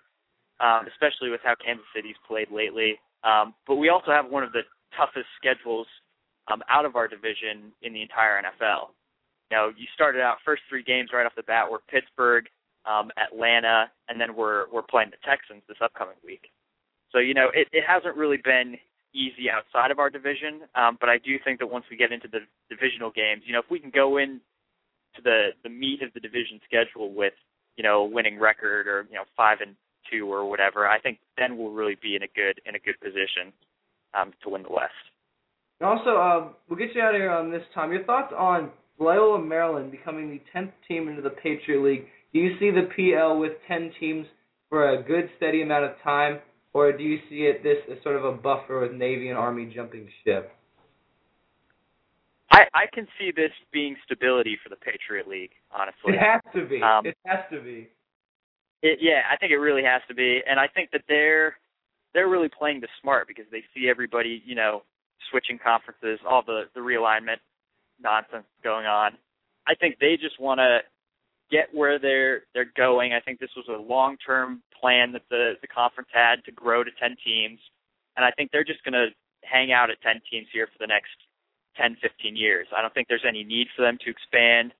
[0.60, 3.00] um, especially with how Kansas City's played lately.
[3.24, 4.62] Um, but we also have one of the
[4.96, 5.88] toughest schedules
[6.52, 8.93] um, out of our division in the entire NFL.
[9.52, 12.46] You know, you started out first three games right off the bat were Pittsburgh,
[12.86, 16.50] um, Atlanta, and then we're we're playing the Texans this upcoming week.
[17.12, 18.78] So you know, it, it hasn't really been
[19.14, 22.28] easy outside of our division, um, but I do think that once we get into
[22.28, 22.39] the
[22.70, 24.41] divisional games, you know, if we can go in
[25.16, 27.34] to the the meat of the division schedule with
[27.78, 29.76] you know winning record or you know five and
[30.12, 33.00] two or whatever, I think then we'll really be in a good in a good
[33.00, 33.54] position
[34.14, 34.94] um, to win the West.
[35.80, 37.92] And also, um, we'll get you out of here on this, Tom.
[37.92, 42.06] Your thoughts on Loyola Maryland becoming the 10th team into the Patriot League.
[42.34, 44.26] Do you see the PL with 10 teams
[44.70, 46.40] for a good, steady amount of time,
[46.74, 49.72] or do you see it this as sort of a buffer with Navy and Army
[49.74, 50.52] jumping ship?
[52.52, 56.14] I, I can see this being stability for the Patriot League, honestly.
[56.14, 56.82] It has to be.
[56.82, 57.89] Um, it has to be.
[58.82, 61.56] It, yeah, I think it really has to be, and I think that they're
[62.14, 64.84] they're really playing the smart because they see everybody, you know,
[65.32, 67.41] switching conferences, all the the realignment
[68.02, 69.14] nonsense going on.
[69.68, 70.80] I think they just want to
[71.50, 73.14] get where they're they're going.
[73.14, 76.84] I think this was a long term plan that the the conference had to grow
[76.84, 77.60] to ten teams,
[78.16, 79.08] and I think they're just going to
[79.43, 81.16] hang out at ten teams here for the next
[81.78, 82.68] 10, 15 years.
[82.76, 84.74] I don't think there's any need for them to expand.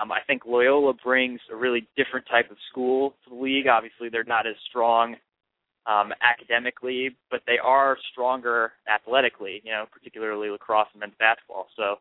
[0.00, 3.66] Um, I think Loyola brings a really different type of school to the league.
[3.66, 5.16] Obviously, they're not as strong
[5.86, 9.60] um, academically, but they are stronger athletically.
[9.64, 11.68] You know, particularly lacrosse and men's basketball.
[11.76, 11.96] So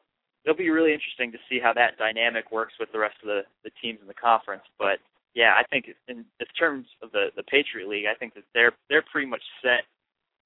[0.46, 3.42] it'll be really interesting to see how that dynamic works with the rest of the,
[3.64, 4.64] the teams in the conference.
[4.80, 5.00] But
[5.36, 8.74] yeah, I think in, in terms of the the Patriot League, I think that they're
[8.90, 9.84] they're pretty much set,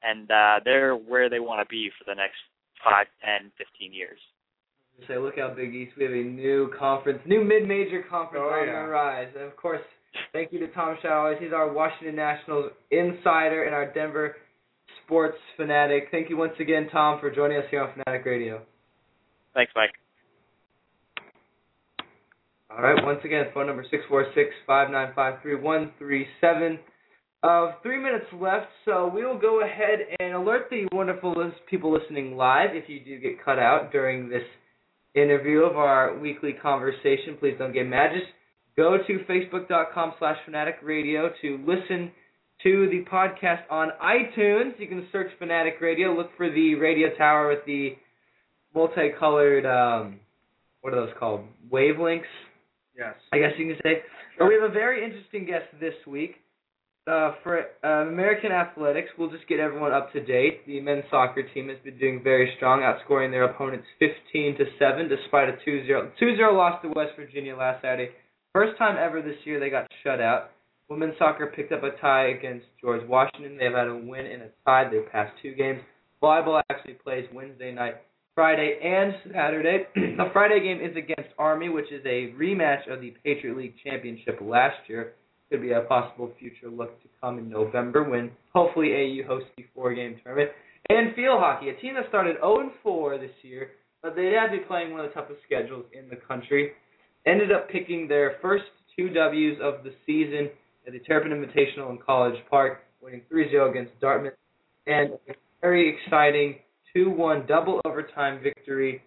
[0.02, 2.42] and uh, they're where they want to be for the next
[2.84, 4.20] five, ten, fifteen years.
[5.08, 5.92] Say, look out, Big East.
[5.98, 8.84] We have a new conference, new mid-major conference Oh, on yeah.
[8.84, 9.28] the rise.
[9.36, 9.82] And of course,
[10.32, 11.38] thank you to Tom Showers.
[11.42, 14.38] He's our Washington Nationals insider and our Denver
[15.04, 16.08] sports fanatic.
[16.12, 18.62] Thank you once again, Tom, for joining us here on Fanatic Radio.
[19.54, 19.92] Thanks, Mike.
[22.70, 26.26] All right, once again, phone number six four six five nine five three one three
[26.42, 26.80] seven.
[27.46, 32.36] Uh, three minutes left, so we will go ahead and alert the wonderful people listening
[32.36, 32.70] live.
[32.74, 34.44] If you do get cut out during this
[35.14, 38.12] interview of our weekly conversation, please don't get mad.
[38.14, 38.32] Just
[38.76, 42.12] go to facebook.com slash fanatic radio to listen
[42.64, 44.80] to the podcast on iTunes.
[44.80, 47.96] You can search Fanatic Radio, look for the radio tower with the
[48.74, 50.20] multicolored, um,
[50.82, 51.42] what are those called?
[51.72, 52.24] Wavelengths?
[52.98, 53.14] Yes.
[53.32, 54.02] I guess you can say.
[54.40, 56.36] But we have a very interesting guest this week.
[57.08, 60.66] Uh, for uh, American Athletics, we'll just get everyone up to date.
[60.66, 65.08] The men's soccer team has been doing very strong, outscoring their opponents 15 to 7
[65.08, 68.12] despite a 2-0 2-0 loss to West Virginia last Saturday.
[68.54, 70.50] First time ever this year they got shut out.
[70.90, 73.58] Women's soccer picked up a tie against George Washington.
[73.60, 75.82] They've had a win and a tie their past two games.
[76.24, 77.98] Volleyball actually plays Wednesday night,
[78.34, 79.86] Friday, and Saturday.
[79.96, 84.40] the Friday game is against Army, which is a rematch of the Patriot League Championship
[84.42, 85.14] last year.
[85.52, 89.66] Could be a possible future look to come in November when hopefully AU hosts the
[89.76, 90.52] four-game tournament.
[90.90, 93.70] And field hockey, a team that started 0-4 this year,
[94.02, 96.72] but they had to be playing one of the toughest schedules in the country.
[97.26, 98.66] Ended up picking their first
[98.96, 100.50] two W's of the season
[100.86, 104.34] at the Terrapin Invitational in College Park, winning 3-0 against Dartmouth,
[104.88, 106.56] and a very exciting
[106.96, 109.02] 2-1 double overtime victory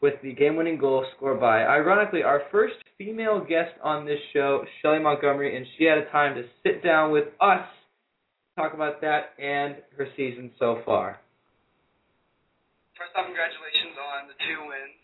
[0.00, 4.98] with the game-winning goal scored by, ironically, our first female guest on this show, Shelly
[4.98, 7.66] Montgomery, and she had a time to sit down with us
[8.60, 11.16] talk about that and her season so far.
[12.92, 15.00] First off, congratulations on the two wins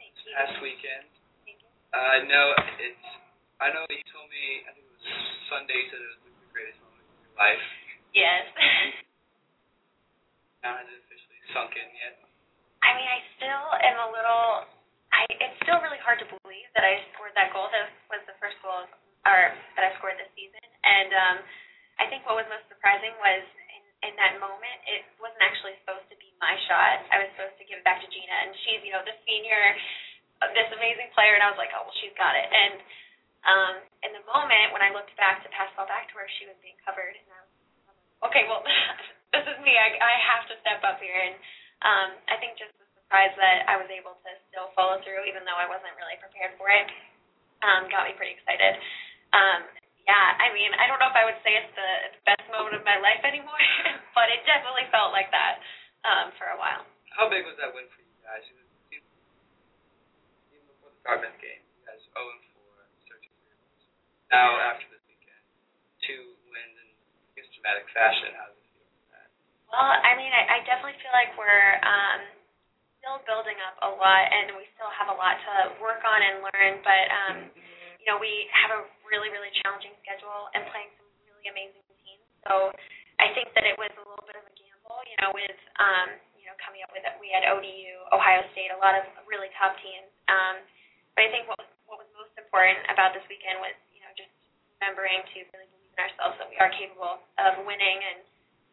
[0.00, 0.32] Thank you.
[0.32, 1.04] past weekend.
[1.44, 1.68] Thank you.
[1.92, 2.46] Uh, I know
[2.80, 3.04] it's.
[3.60, 4.64] I know that you told me.
[4.64, 5.04] I think it was
[5.52, 5.76] Sunday.
[5.76, 7.64] You said it was the greatest moment of your life.
[8.16, 8.48] Yes.
[10.64, 12.27] Now has it officially sunk in yet?
[12.88, 14.64] I mean, I still am a little.
[15.12, 17.68] I it's still really hard to believe that I scored that goal.
[17.68, 18.88] That was the first goal,
[19.28, 19.40] or
[19.76, 20.64] that I scored this season.
[20.84, 21.36] And um,
[22.00, 23.44] I think what was most surprising was
[23.76, 27.04] in, in that moment, it wasn't actually supposed to be my shot.
[27.12, 29.60] I was supposed to give it back to Gina, and she's you know the senior,
[30.56, 32.48] this amazing player, and I was like, oh well, she's got it.
[32.48, 32.80] And
[33.44, 33.74] um,
[34.08, 36.48] in the moment when I looked back to pass the ball back to her, she
[36.48, 37.52] was being covered, and I was
[38.32, 38.48] okay.
[38.48, 38.64] Well,
[39.36, 39.76] this is me.
[39.76, 41.36] I I have to step up here and.
[41.82, 45.46] Um, I think just the surprise that I was able to still follow through, even
[45.46, 46.86] though I wasn't really prepared for it.
[47.66, 48.78] um, got me pretty excited.
[49.34, 49.66] Um,
[50.06, 52.74] yeah, I mean, I don't know if I would say it's the, the best moment
[52.78, 53.60] of my life anymore,
[54.16, 55.60] but it definitely felt like that
[56.06, 56.86] um, for a while.
[57.12, 58.42] How big was that win for you guys?
[58.48, 58.64] Even
[60.70, 63.52] before the Dartmouth game, you guys 0 and 4, searching for.
[64.32, 65.44] Now after this weekend,
[66.02, 66.88] two wins in
[67.58, 68.32] dramatic fashion.
[68.38, 68.86] How does it feel?
[68.86, 69.28] with that?
[69.68, 72.20] Well, I mean, I, I definitely feel like we're um,
[73.00, 76.40] still building up a lot, and we still have a lot to work on and
[76.40, 76.80] learn.
[76.80, 77.36] But um,
[78.00, 82.24] you know, we have a really, really challenging schedule and playing some really amazing teams.
[82.48, 82.72] So
[83.20, 86.16] I think that it was a little bit of a gamble, you know, with um,
[86.40, 87.12] you know coming up with it.
[87.20, 90.08] We had ODU, Ohio State, a lot of really top teams.
[90.32, 90.64] Um,
[91.12, 94.12] but I think what was, what was most important about this weekend was you know
[94.16, 94.32] just
[94.80, 98.24] remembering to really believe in ourselves that we are capable of winning and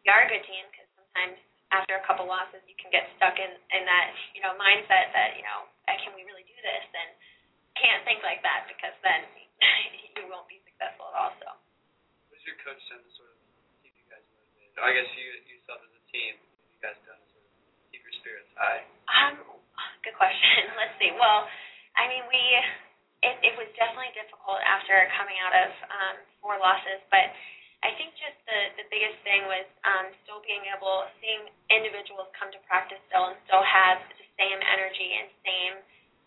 [0.06, 0.85] we are a good team because
[1.16, 1.40] sometimes
[1.72, 5.32] after a couple losses you can get stuck in in that you know mindset that
[5.40, 7.08] you know uh, can we really do this and
[7.80, 9.24] can't think like that because then
[10.16, 11.32] you won't be successful at all.
[11.40, 11.48] So
[12.28, 13.38] What has your coach done to sort of
[13.80, 14.76] keep you guys motivated?
[14.76, 17.52] I guess you yourself as a team, what have you guys done to sort of
[17.92, 18.84] keep your spirits high?
[19.08, 19.36] um,
[20.04, 20.68] good question.
[20.80, 21.12] Let's see.
[21.16, 21.48] Well,
[21.96, 22.42] I mean we
[23.24, 27.32] it it was definitely difficult after coming out of um, four losses, but
[27.84, 32.48] I think just the the biggest thing was um, still being able seeing individuals come
[32.52, 35.74] to practice still and still have the same energy and same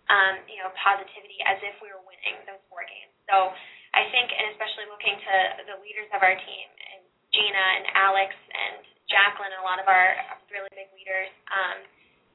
[0.09, 3.13] um, you know positivity as if we were winning those four games.
[3.29, 3.53] So
[3.93, 5.35] I think, and especially looking to
[5.65, 7.01] the leaders of our team and
[7.33, 10.17] Gina and Alex and Jacqueline and a lot of our
[10.53, 11.81] really big leaders um,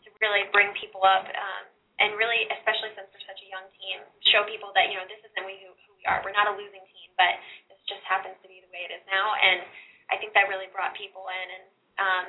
[0.02, 1.64] to really bring people up um,
[2.02, 4.02] and really, especially since we're such a young team,
[4.34, 6.18] show people that you know this isn't we who, who we are.
[6.26, 7.38] We're not a losing team, but
[7.70, 9.38] this just happens to be way it is now.
[9.38, 9.62] And
[10.10, 11.64] I think that really brought people in and
[12.02, 12.24] um,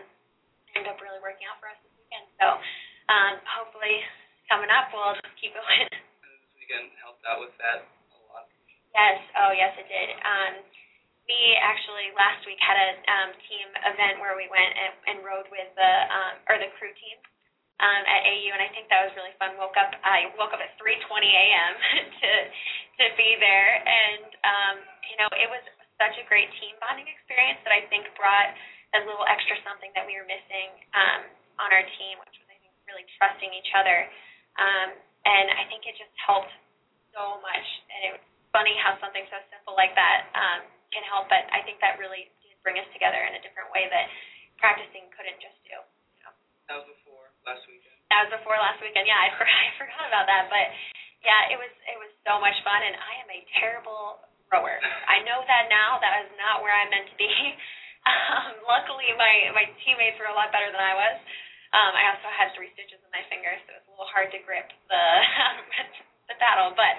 [0.78, 2.30] ended up really working out for us this weekend.
[2.38, 2.48] So
[3.10, 4.06] um, hopefully
[4.46, 5.90] coming up we'll just keep going.
[5.90, 8.46] And this weekend helped out with that a lot.
[8.94, 9.18] Yes.
[9.42, 10.10] Oh, yes, it did.
[10.22, 10.62] Um,
[11.26, 15.50] we actually last week had a um, team event where we went and, and rode
[15.50, 17.18] with the um, or the crew team
[17.82, 19.58] um, at AU, and I think that was really fun.
[19.58, 21.74] Woke up, I woke up at 3:20 a.m.
[22.22, 22.32] to
[23.02, 24.76] to be there, and um,
[25.10, 25.66] you know, it was
[26.00, 28.52] such a great team bonding experience that I think brought
[28.96, 31.22] a little extra something that we were missing um,
[31.60, 34.08] on our team, which was I think really trusting each other.
[34.56, 36.52] Um, and I think it just helped
[37.12, 37.68] so much.
[37.92, 38.24] And it was
[38.56, 40.62] funny how something so simple like that um,
[40.96, 43.92] can help, but I think that really did bring us together in a different way
[43.92, 44.08] that
[44.60, 45.76] practicing couldn't just do.
[45.76, 46.34] You know.
[46.72, 47.96] That was before last weekend.
[48.08, 49.08] That was before last weekend.
[49.10, 50.72] Yeah, I, for, I forgot about that, but
[51.26, 54.22] yeah, it was it was so much fun, and I am a terrible
[54.56, 54.80] rower.
[55.12, 56.00] I know that now.
[56.00, 57.28] That is not where I'm meant to be.
[58.06, 61.18] Um, luckily, my my teammates were a lot better than I was.
[61.74, 64.30] Um, I also had three stitches in my fingers, so it was a little hard
[64.30, 65.06] to grip the
[66.30, 66.78] the paddle.
[66.78, 66.94] But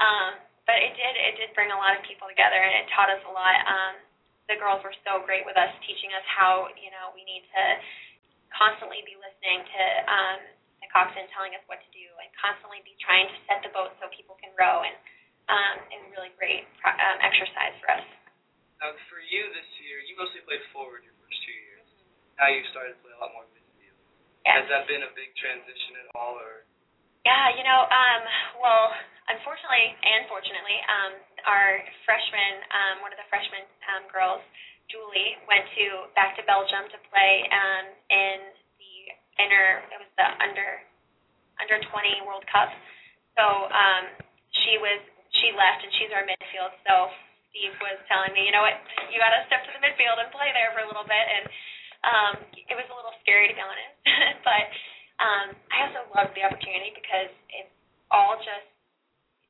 [0.00, 3.12] um, but it did it did bring a lot of people together, and it taught
[3.12, 3.60] us a lot.
[3.68, 4.00] Um,
[4.48, 7.64] the girls were so great with us, teaching us how you know we need to
[8.56, 10.40] constantly be listening to um,
[10.80, 13.92] the coxswain telling us what to do, and constantly be trying to set the boat
[14.00, 14.80] so people can row.
[14.80, 14.96] And
[15.48, 18.04] um, was really great um, exercise for us.
[18.78, 21.88] Now for you this year, you mostly played forward your first two years.
[22.38, 23.98] Now you've started to play a lot more midfield.
[24.46, 24.62] Yeah.
[24.62, 26.68] Has that been a big transition at all, or
[27.26, 28.22] Yeah, you know, um,
[28.62, 28.94] well,
[29.26, 31.12] unfortunately and fortunately, um,
[31.48, 34.44] our freshman, um, one of the freshman um, girls,
[34.88, 38.38] Julie, went to back to Belgium to play um, in
[38.78, 38.94] the
[39.42, 39.82] inner.
[39.90, 40.80] It was the under
[41.58, 42.70] under 20 World Cup.
[43.34, 44.04] So um,
[44.64, 45.02] she was
[45.40, 46.74] she left and she's our midfield.
[46.86, 47.12] So
[47.50, 48.76] Steve was telling me, you know what,
[49.10, 51.44] you got to step to the midfield and play there for a little bit, and
[52.06, 53.94] um, it was a little scary to be honest,
[54.48, 54.64] but
[55.18, 57.74] um, I also loved the opportunity because it's
[58.14, 58.68] all just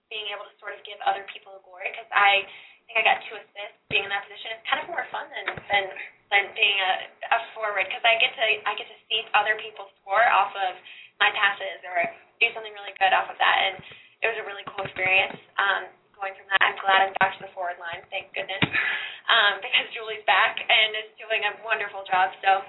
[0.09, 1.93] being able to sort of give other people the glory.
[1.93, 2.49] Because I
[2.89, 4.57] think I got two assists being in that position.
[4.57, 5.85] It's kind of more fun than than
[6.33, 6.93] than being a,
[7.37, 10.81] a forward because I get to I get to see other people score off of
[11.21, 11.97] my passes or
[12.41, 13.77] do something really good off of that, and
[14.23, 15.39] it was a really cool experience.
[15.59, 15.89] Um,
[16.19, 18.03] going from that, I'm glad I'm back to the forward line.
[18.11, 18.63] Thank goodness,
[19.31, 22.35] um, because Julie's back and is doing a wonderful job.
[22.43, 22.63] So.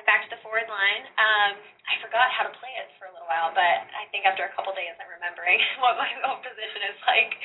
[0.00, 1.04] I'm back to the forward line.
[1.20, 4.48] Um, I forgot how to play it for a little while, but I think after
[4.48, 7.36] a couple days, I'm remembering what my own position is like.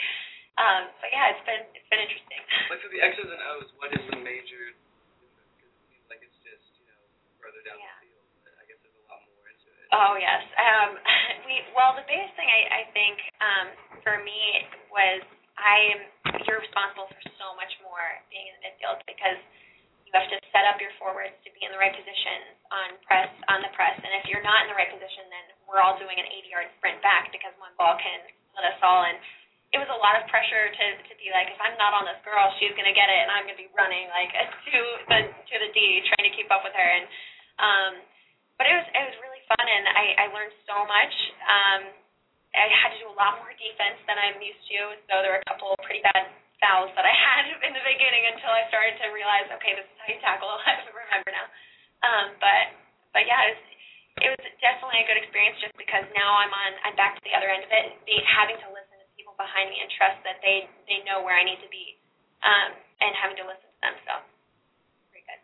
[0.55, 2.39] Um, but yeah, it's been it's been interesting.
[2.71, 4.71] like for the X's and O's, what is the major?
[5.59, 6.95] Because it seems like it's just you know
[7.43, 7.91] further down Yeah.
[7.99, 9.84] the field, but I guess there's a lot more into it.
[9.95, 10.43] Oh yes.
[10.59, 10.99] Um,
[11.47, 13.67] we well, the biggest thing I, I think um,
[14.03, 15.23] for me was
[15.55, 15.99] I am
[16.43, 19.39] you're responsible for so much more being in the midfield because
[20.03, 23.31] you have to set up your forwards to be in the right positions on press
[23.47, 26.19] on the press, and if you're not in the right position, then we're all doing
[26.19, 28.19] an 80-yard sprint back because one ball can
[28.51, 29.15] split us all, and
[29.71, 32.19] it was a lot of pressure to to be like, if I'm not on this
[32.27, 34.35] girl, she's gonna get it, and I'm gonna be running like
[34.75, 36.89] to the to the D, trying to keep up with her.
[36.99, 37.05] And
[37.55, 37.91] um,
[38.59, 41.13] but it was it was really fun, and I I learned so much.
[41.45, 41.81] Um,
[42.55, 45.43] I had to do a lot more defense than I'm used to, so there were
[45.43, 46.31] a couple pretty bad
[46.63, 49.95] fouls that I had in the beginning until I started to realize, okay, this is
[49.99, 50.49] how you tackle.
[50.63, 51.47] I remember now.
[52.05, 52.65] Um, but
[53.11, 53.63] but yeah, it was
[54.15, 57.35] it was definitely a good experience just because now I'm on I'm back to the
[57.35, 60.39] other end of it, be, having to listen to people behind me and trust that
[60.39, 61.99] they they know where I need to be,
[62.45, 62.71] um,
[63.03, 63.95] and having to listen to them.
[64.07, 64.13] So
[65.11, 65.41] pretty good.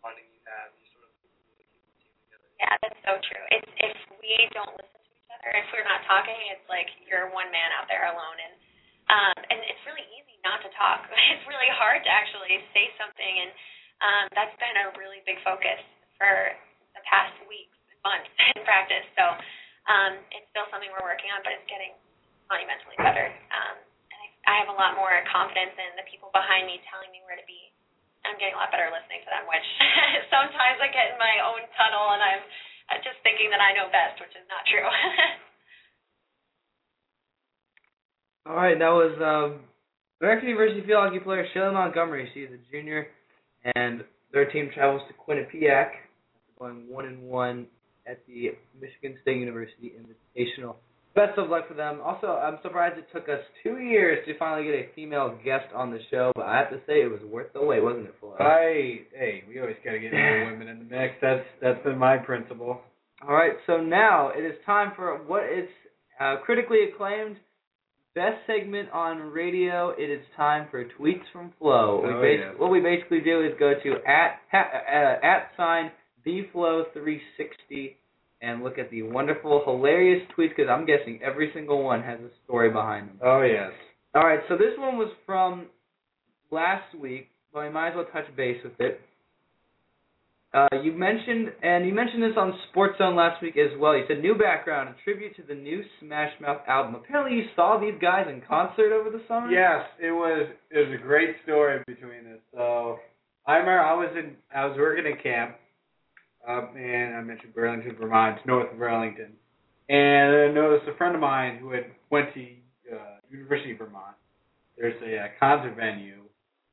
[0.00, 1.12] bonding you have, you sort of
[1.52, 2.48] really keep the team together.
[2.64, 3.44] Yeah, that's so true.
[3.52, 7.28] It's if we don't listen to each other, if we're not talking, it's like you're
[7.36, 8.54] one man out there alone, and
[9.12, 11.04] um, and it's really easy not to talk.
[11.36, 13.50] It's really hard to actually say something, and
[14.00, 15.76] um, that's been a really big focus
[16.16, 16.56] for
[16.96, 19.04] the past weeks and months in practice.
[19.12, 19.24] So
[19.92, 21.92] um, it's still something we're working on, but it's getting
[22.48, 23.28] monumentally better.
[23.52, 23.76] Um,
[24.08, 27.20] and I, I have a lot more confidence in the people behind me telling me
[27.28, 27.73] where to be.
[28.24, 29.68] I'm getting a lot better listening to them, which
[30.34, 32.42] sometimes I get in my own tunnel and I'm
[33.04, 34.84] just thinking that I know best, which is not true.
[38.46, 39.64] All right, that was um,
[40.20, 42.28] American University field hockey player Shelly Montgomery.
[42.34, 43.08] She is a junior,
[43.74, 45.92] and their team travels to Quinnipiac,
[46.58, 47.66] going one and one
[48.06, 50.76] at the Michigan State University Invitational.
[51.14, 52.00] Best of luck for them.
[52.02, 55.92] Also, I'm surprised it took us two years to finally get a female guest on
[55.92, 58.36] the show, but I have to say it was worth the wait, wasn't it, us?
[58.40, 61.14] I hey, we always gotta get more women in the mix.
[61.22, 62.80] That's that's been my principle.
[63.22, 65.68] All right, so now it is time for what is
[66.20, 67.36] uh, critically acclaimed
[68.16, 69.90] best segment on radio.
[69.90, 72.02] It is time for tweets from Flo.
[72.04, 72.52] Oh, we yeah.
[72.56, 75.92] What we basically do is go to at ha, uh, at sign
[76.26, 77.94] bflow360
[78.44, 82.30] and look at the wonderful, hilarious tweets because I'm guessing every single one has a
[82.44, 83.18] story behind them.
[83.22, 83.70] Oh yes.
[84.14, 85.66] All right, so this one was from
[86.50, 89.00] last week, but I might as well touch base with it.
[90.54, 93.96] Uh, you mentioned, and you mentioned this on Sports Zone last week as well.
[93.96, 96.94] You said new background, a tribute to the new Smash Mouth album.
[96.94, 99.50] Apparently, you saw these guys in concert over the summer.
[99.50, 102.38] Yes, it was it was a great story between this.
[102.54, 102.98] So
[103.48, 105.56] I remember I was in I was working at camp,
[106.48, 109.32] up in I mentioned Burlington, Vermont, north of Burlington,
[109.88, 112.46] and I noticed a friend of mine who had went to
[112.92, 114.16] uh, University of Vermont.
[114.76, 116.22] There's a, uh concert venue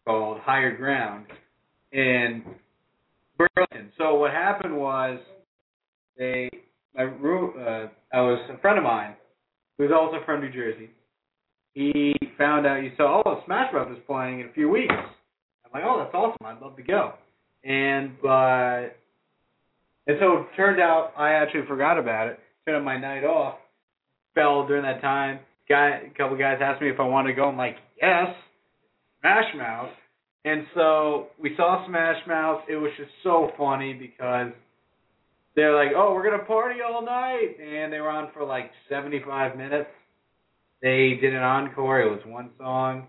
[0.06, 1.28] called Higher Ground
[1.92, 2.44] in
[3.38, 3.92] Burlington.
[3.98, 5.20] So what happened was
[6.18, 6.50] they
[6.96, 9.16] my room uh, I was a friend of mine
[9.78, 10.90] who's also from New Jersey
[11.74, 14.94] he found out he saw oh Smash Bros is playing in a few weeks.
[14.94, 17.14] I'm like, oh that's awesome, I'd love to go.
[17.64, 18.98] And but
[20.08, 22.40] and so it turned out I actually forgot about it.
[22.66, 23.56] Turned out my night off
[24.36, 25.40] fell during that time.
[25.70, 27.46] Guy a couple guys asked me if I wanted to go.
[27.46, 28.28] I'm like, yes,
[29.20, 29.90] Smash Mouth.
[30.44, 32.62] And so we saw Smash Mouth.
[32.70, 34.52] It was just so funny because
[35.56, 39.58] they're like, oh, we're gonna party all night, and they were on for like 75
[39.58, 39.90] minutes.
[40.82, 42.02] They did an encore.
[42.02, 43.08] It was one song.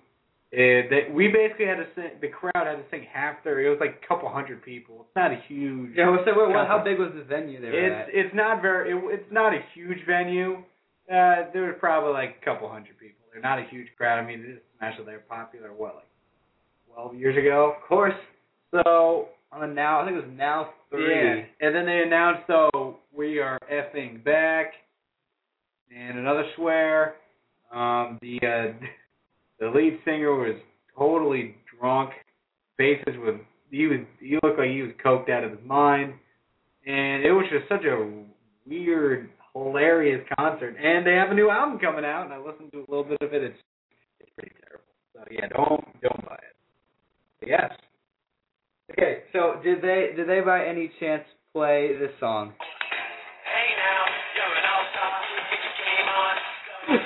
[0.55, 2.11] It, they, we basically had to sing.
[2.21, 3.59] The crowd had to sing half their.
[3.65, 5.07] It was like a couple hundred people.
[5.09, 5.93] It's not a huge.
[5.97, 7.73] Yeah, that, what, what, how big was the venue there?
[7.73, 8.15] It's at?
[8.15, 8.93] it's not very.
[8.93, 10.59] It, it's not a huge venue.
[11.11, 13.25] Uh, there was probably like a couple hundred people.
[13.33, 14.23] They're not a huge crowd.
[14.23, 14.95] I mean, this is Smash.
[15.05, 15.73] They were popular.
[15.73, 16.05] What like
[16.95, 17.73] 12 years ago?
[17.75, 18.15] Of course.
[18.71, 21.15] So On the now, I think it was now three.
[21.15, 24.73] yeah, and then they announced, "So we are effing back,"
[25.95, 27.15] and another swear.
[27.73, 28.87] Um, the uh,
[29.63, 30.57] the lead singer was
[30.99, 32.11] totally drunk.
[32.77, 33.37] Faces with
[33.71, 36.15] he was he looked like he was coked out of his mind,
[36.85, 38.11] and it was just such a
[38.67, 40.75] weird, hilarious concert.
[40.83, 43.19] And they have a new album coming out, and I listened to a little bit
[43.23, 43.43] of it.
[43.45, 43.59] It's
[44.19, 44.85] it's pretty terrible.
[45.15, 46.57] So yeah, don't don't buy it.
[47.39, 47.73] But yes.
[48.91, 51.23] Okay, so did they did they by any chance
[51.55, 52.53] play this song?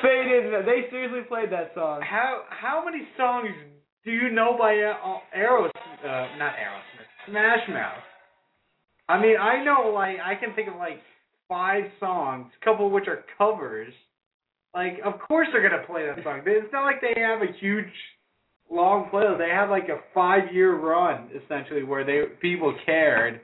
[0.06, 0.62] They.
[0.64, 2.02] They seriously played that song.
[2.02, 3.50] How how many songs
[4.04, 5.70] do you know by uh, Aerosmith?
[6.02, 7.28] Uh, not Aerosmith.
[7.28, 8.02] Smash Mouth.
[9.08, 11.00] I mean, I know like I can think of like
[11.48, 13.92] five songs, a couple of which are covers.
[14.74, 16.42] Like, of course they're gonna play that song.
[16.44, 17.86] It's not like they have a huge,
[18.70, 19.38] long playlist.
[19.38, 23.40] They have like a five-year run essentially where they people cared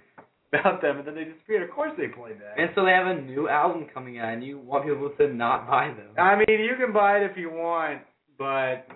[0.53, 1.68] about them, and then they disappeared.
[1.68, 2.61] Of course they played that.
[2.61, 5.66] And so they have a new album coming out, and you want people to not
[5.68, 6.09] buy them.
[6.18, 8.03] I mean, you can buy it if you want,
[8.38, 8.86] but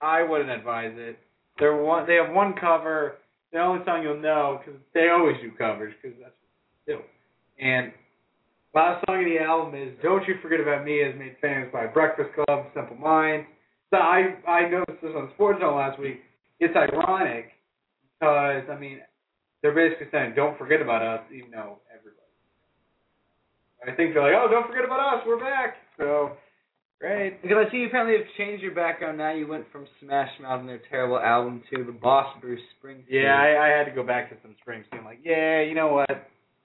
[0.00, 1.18] I wouldn't advise it.
[1.58, 2.06] They're one.
[2.06, 3.18] They have one cover.
[3.52, 7.00] The only song you'll know because they always do covers because that's what they do.
[7.60, 7.92] And
[8.72, 11.86] Last song of the album is "Don't You Forget About Me" is made famous by
[11.86, 13.48] Breakfast Club, Simple Minds.
[13.90, 16.20] So I I noticed this on Sports Zone last week.
[16.60, 17.50] It's ironic
[18.14, 19.00] because I mean
[19.62, 22.16] they're basically saying don't forget about us, even though everybody.
[23.86, 25.76] I think they're like, oh, don't forget about us, we're back.
[25.98, 26.32] So
[27.00, 27.40] great.
[27.42, 29.32] Because I see you apparently have changed your background now.
[29.32, 33.04] You went from Smash Mouth and their terrible album to the Boss Bruce Springsteen.
[33.08, 35.04] Yeah, I, I had to go back to some Springsteen.
[35.04, 36.10] Like, yeah, you know what?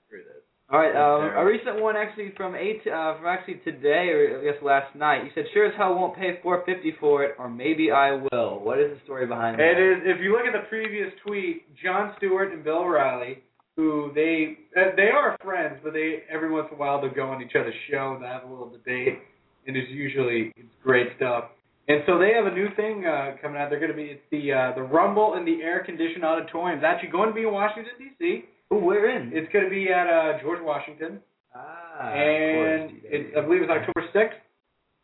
[0.07, 0.44] Screw this.
[0.67, 4.43] All right, um, a recent one actually from eight, uh, from actually today or I
[4.43, 5.23] guess last night.
[5.23, 8.59] You said sure as hell won't pay four fifty for it, or maybe I will.
[8.63, 9.79] What is the story behind It that?
[9.79, 10.01] is.
[10.17, 13.43] If you look at the previous tweet, Jon Stewart and Bill O'Reilly,
[13.75, 17.27] who they uh, they are friends, but they every once in a while they'll go
[17.29, 19.19] on each other's show and have a little debate,
[19.67, 21.45] and it's usually it's great stuff.
[21.87, 23.69] And so they have a new thing uh, coming out.
[23.69, 26.79] They're going to be it's the uh, the Rumble in the air conditioned auditorium.
[26.79, 28.45] It's actually going to be in Washington D.C.
[28.73, 29.31] Ooh, we're in.
[29.33, 31.19] It's going to be at uh, George Washington,
[31.55, 34.37] ah, and it, I believe it's October sixth.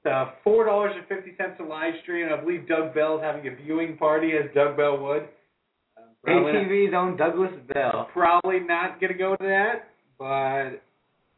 [0.03, 2.27] Uh, Four dollars and fifty cents a live stream.
[2.33, 5.23] I believe Doug Bell's having a viewing party, as Doug Bell would.
[5.95, 8.09] Um, probably not- ATV's own Douglas Bell.
[8.11, 10.81] probably not gonna go to that, but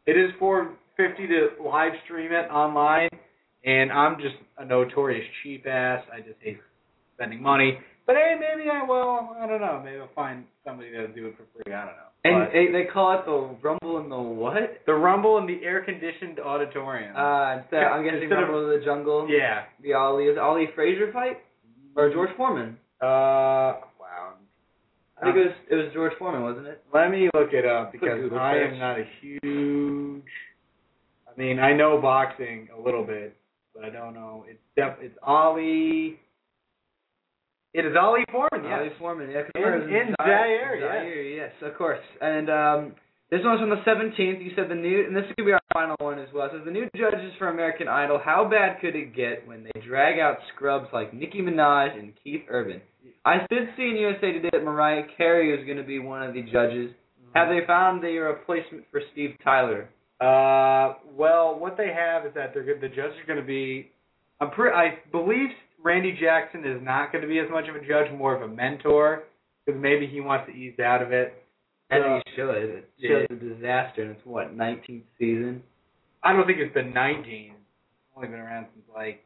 [0.06, 3.10] it is four fifty to live stream it online,
[3.66, 6.02] and I'm just a notorious cheap ass.
[6.14, 6.60] I just hate
[7.16, 7.80] spending money.
[8.08, 9.30] But hey, maybe I will.
[9.42, 9.82] I don't know.
[9.84, 11.74] Maybe I'll find somebody that'll do it for free.
[11.74, 12.13] I don't know.
[12.26, 14.80] And they, they call it the Rumble in the what?
[14.86, 17.16] the Rumble in the air conditioned auditorium.
[17.16, 19.28] Uh, instead, I'm guessing Instead Rumble of the Jungle.
[19.30, 19.64] yeah.
[19.82, 21.40] The Ali is it Ali Frazier fight
[21.96, 22.78] or George Foreman.
[23.02, 23.06] Uh.
[24.00, 24.34] Wow.
[25.22, 26.82] I think it was it was George Foreman, wasn't it?
[26.94, 28.72] Let me look it up because Google I search.
[28.74, 30.24] am not a huge.
[31.28, 33.36] I mean, I know boxing a little bit,
[33.76, 34.46] but I don't know.
[34.48, 36.20] It's def- it's Ali.
[37.74, 38.70] It is Ali Foreman.
[38.70, 38.80] Yes.
[38.80, 39.42] Ali Foreman, yeah.
[39.56, 40.92] In- was in Zaire, Zaire, yes.
[40.92, 42.04] Zaire, yes, of course.
[42.22, 42.96] And um,
[43.32, 44.46] this one's from the 17th.
[44.46, 46.46] You said the new, and this could be our final one as well.
[46.46, 48.22] It says the new judges for American Idol.
[48.24, 52.44] How bad could it get when they drag out scrubs like Nicki Minaj and Keith
[52.48, 52.80] Urban?
[53.26, 56.36] I did see in USA Today that Mariah Carey was going to be one of
[56.36, 56.92] the judges.
[57.34, 59.90] Have they found the replacement for Steve Tyler?
[60.22, 62.82] Uh, well, what they have is that they're good.
[62.82, 63.92] The judges are going to be.
[64.40, 65.50] I'm pre- I believe
[65.84, 68.48] Randy Jackson is not going to be as much of a judge, more of a
[68.48, 69.24] mentor,
[69.66, 71.34] because maybe he wants to ease out of it.
[71.90, 72.56] And Uh, he should.
[72.56, 73.10] It yeah.
[73.10, 75.62] shows a disaster, and it's what 19th season.
[76.24, 77.52] I don't think it's been 19.
[77.52, 77.58] It's
[78.16, 79.24] only been around since like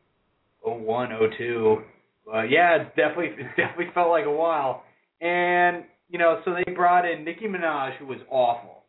[0.64, 1.84] 01, 02.
[2.26, 4.84] But yeah, it's definitely it definitely felt like a while.
[5.22, 8.84] And you know, so they brought in Nicki Minaj, who was awful.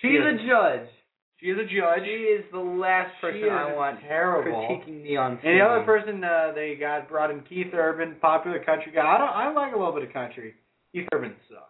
[0.00, 0.34] She's Yes.
[0.40, 0.88] a judge.
[1.40, 2.04] She is a judge.
[2.04, 4.52] She is the last person I want terrible.
[4.52, 5.38] critiquing me on.
[5.42, 9.00] And the other person uh, they got brought in Keith Urban, popular country guy.
[9.06, 10.54] I don't I like a little bit of country.
[10.92, 11.64] Keith Urban sucks.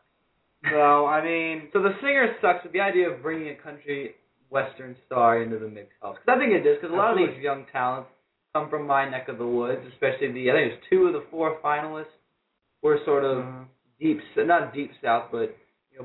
[0.71, 4.15] So I mean, So the singer sucks, but the idea of bringing a country
[4.51, 6.19] western star into the mix helps.
[6.19, 8.11] 'Cause I think it does, because a lot of these young talents
[8.53, 11.23] come from my neck of the woods, especially the I think it's two of the
[11.31, 12.13] four finalists
[12.83, 13.65] were sort of Mhm.
[14.01, 15.55] deep, not deep south, but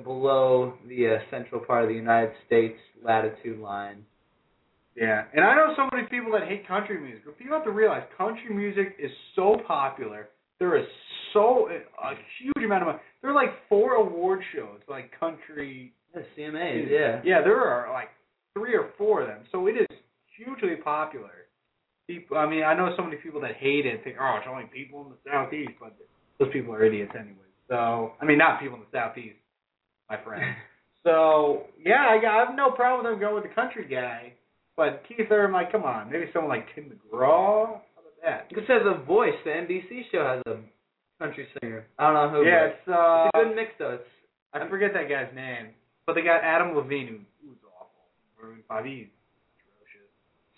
[0.04, 4.06] below the uh, central part of the United States latitude line.
[4.96, 7.26] Yeah, and I know so many people that hate country music.
[7.26, 10.30] But people have to realize country music is so popular.
[10.60, 10.86] There is
[11.34, 13.00] so a huge amount of money.
[13.22, 15.94] There are like four award shows, like country.
[16.16, 17.22] Yeah, CMAs, yeah.
[17.26, 18.08] Yeah, there are like
[18.54, 19.44] three or four of them.
[19.52, 19.88] So it is
[20.38, 21.32] hugely popular.
[22.08, 24.04] People, I mean, I know so many people that hate it.
[24.04, 25.94] Think, oh, it's only people in the southeast, but
[26.40, 27.36] those people are idiots anyway.
[27.68, 29.36] So, I mean, not people in the southeast,
[30.10, 30.56] my friend.
[31.06, 34.34] So yeah, I, got, I have no problem with them going with the country guy.
[34.76, 37.78] But Keith Urban, like, come on, maybe someone like Tim McGraw.
[37.78, 38.48] How about that?
[38.50, 39.38] This has a voice.
[39.46, 40.58] The NBC show has a
[41.24, 41.86] country singer.
[42.00, 42.46] I don't know who.
[42.46, 44.02] yeah, it's uh, it's a good mix though.
[44.02, 44.10] It's
[44.54, 48.04] I forget that guy's name, but they got Adam Levine, who, who's awful.
[48.42, 49.08] Maroon Five, he's
[49.62, 50.10] atrocious.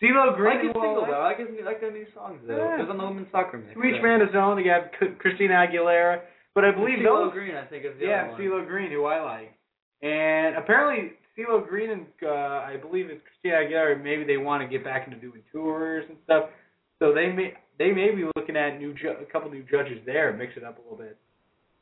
[0.02, 1.22] CeeLo I Green, like his single though.
[1.22, 2.58] I like his like their new songs though.
[2.58, 2.82] Yeah.
[2.82, 3.74] It was on the women's soccer mix.
[3.74, 4.06] To each so.
[4.06, 4.58] man his own.
[4.58, 6.26] They got Christina Aguilera,
[6.58, 7.34] but I believe CeeLo those.
[7.34, 8.42] Green, I think, is the yeah, other one.
[8.42, 9.54] CeeLo Green, who I like,
[10.02, 14.02] and apparently CeeLo Green and uh, I believe it's Christina Aguilera.
[14.04, 16.50] Maybe they want to get back into doing tours and stuff.
[16.98, 20.34] So they may they may be looking at new ju- a couple new judges there,
[20.34, 21.16] mix it up a little bit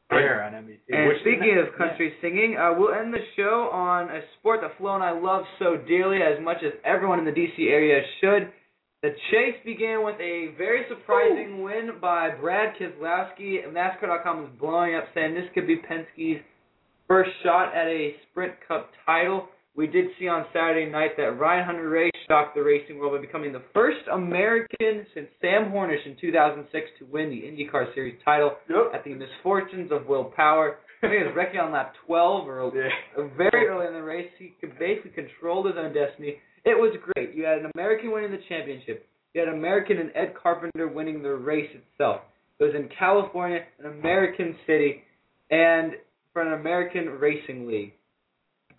[0.10, 0.80] there on NBC.
[0.90, 4.78] And which- speaking of country singing, uh, we'll end the show on a sport that
[4.78, 8.52] Flo and I love so dearly, as much as everyone in the DC area should.
[9.06, 13.60] The chase began with a very surprising win by Brad Keselowski.
[13.72, 16.42] NASCAR.com is blowing up, saying this could be Penske's
[17.08, 19.50] first shot at a Sprint Cup title.
[19.76, 23.54] We did see on Saturday night that Ryan Hunter-Reay shocked the racing world by becoming
[23.54, 28.92] the first American since Sam Hornish in 2006 to win the IndyCar Series title Yep.
[28.96, 30.78] at the misfortunes of Will Power.
[31.04, 32.90] I think it was wrecking on lap 12 or Yeah.
[33.38, 33.74] very oh.
[33.76, 34.32] early in the race.
[34.40, 36.38] He could basically control his own destiny.
[36.66, 37.36] It was great.
[37.36, 39.08] You had an American winning the championship.
[39.34, 42.22] You had an American and Ed Carpenter winning the race itself.
[42.60, 45.04] It was in California, an American city,
[45.52, 45.94] and
[46.34, 47.94] for an American racing league.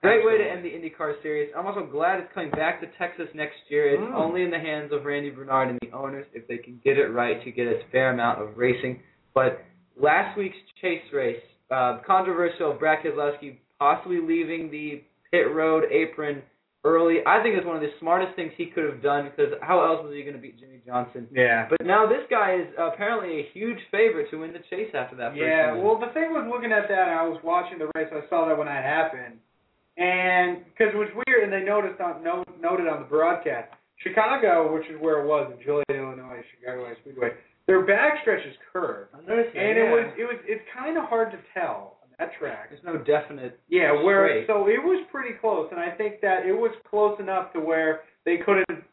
[0.03, 1.51] Great way to end the IndyCar series.
[1.57, 3.89] I'm also glad it's coming back to Texas next year.
[3.95, 4.15] It's Mm.
[4.15, 7.09] only in the hands of Randy Bernard and the owners if they can get it
[7.09, 9.03] right to get a fair amount of racing.
[9.35, 9.63] But
[9.97, 16.43] last week's chase race, uh, controversial, Brad Keselowski possibly leaving the pit road apron
[16.85, 17.19] early.
[17.27, 20.05] I think it's one of the smartest things he could have done because how else
[20.05, 21.27] was he going to beat Jimmie Johnson?
[21.33, 21.67] Yeah.
[21.69, 25.37] But now this guy is apparently a huge favorite to win the chase after that.
[25.37, 28.09] Yeah, well, the thing was looking at that, I was watching the race.
[28.13, 29.39] I saw that when that happened,
[29.97, 33.73] and because it was weird, and they noticed on no, noted on the broadcast,
[34.03, 37.31] Chicago, which is where it was in Joliet, Illinois, Chicago Speedway,
[37.67, 39.83] their backstretch is curved, and yeah.
[39.83, 42.71] it was it was it's kind of hard to tell that track.
[42.71, 43.59] There's no definite.
[43.69, 44.47] Yeah, where straight.
[44.47, 48.01] so it was pretty close, and I think that it was close enough to where
[48.25, 48.85] they couldn't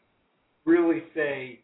[0.64, 1.60] really say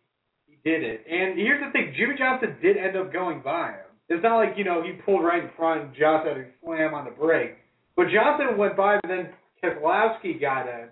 [0.46, 1.04] he did it.
[1.08, 3.90] And here's the thing: Jimmie Johnson did end up going by him.
[4.08, 6.94] It's not like you know he pulled right in front and Johnson had to slam
[6.94, 7.56] on the brake,
[7.96, 9.30] but Johnson went by, but then
[9.62, 10.88] Keselowski got in.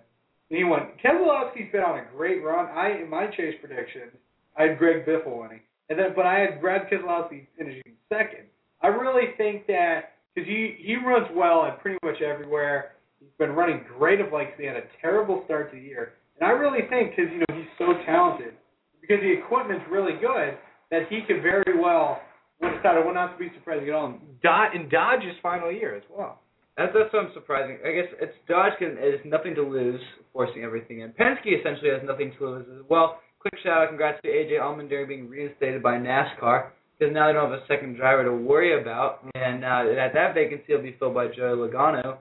[0.51, 0.97] And he went.
[1.05, 2.67] Keselowski's been on a great run.
[2.67, 4.13] I in my chase predictions,
[4.57, 5.61] I had Greg Biffle winning,
[5.91, 8.45] and then but I had Brad Keselowski finishing second.
[8.81, 12.93] I really think that because he he runs well at pretty much everywhere.
[13.19, 14.49] He's been running great of late.
[14.57, 17.55] He had a terrible start to the year, and I really think because you know
[17.55, 18.55] he's so talented,
[19.01, 20.57] because the equipment's really good,
[20.91, 22.21] that he could very well.
[22.61, 24.19] Would it would not be surprising at all.
[24.43, 26.41] Dodge in Dodge's final year as well.
[26.77, 27.79] That's that's what I'm surprising.
[27.87, 30.01] I guess it's Dodge can has nothing to lose,
[30.33, 31.11] forcing everything in.
[31.11, 33.21] Penske essentially has nothing to lose as well.
[33.41, 37.51] Quick shout out, congrats to AJ Allmendinger being reinstated by NASCAR because now they don't
[37.51, 41.15] have a second driver to worry about, and uh, that that vacancy will be filled
[41.15, 42.19] by Joey Logano.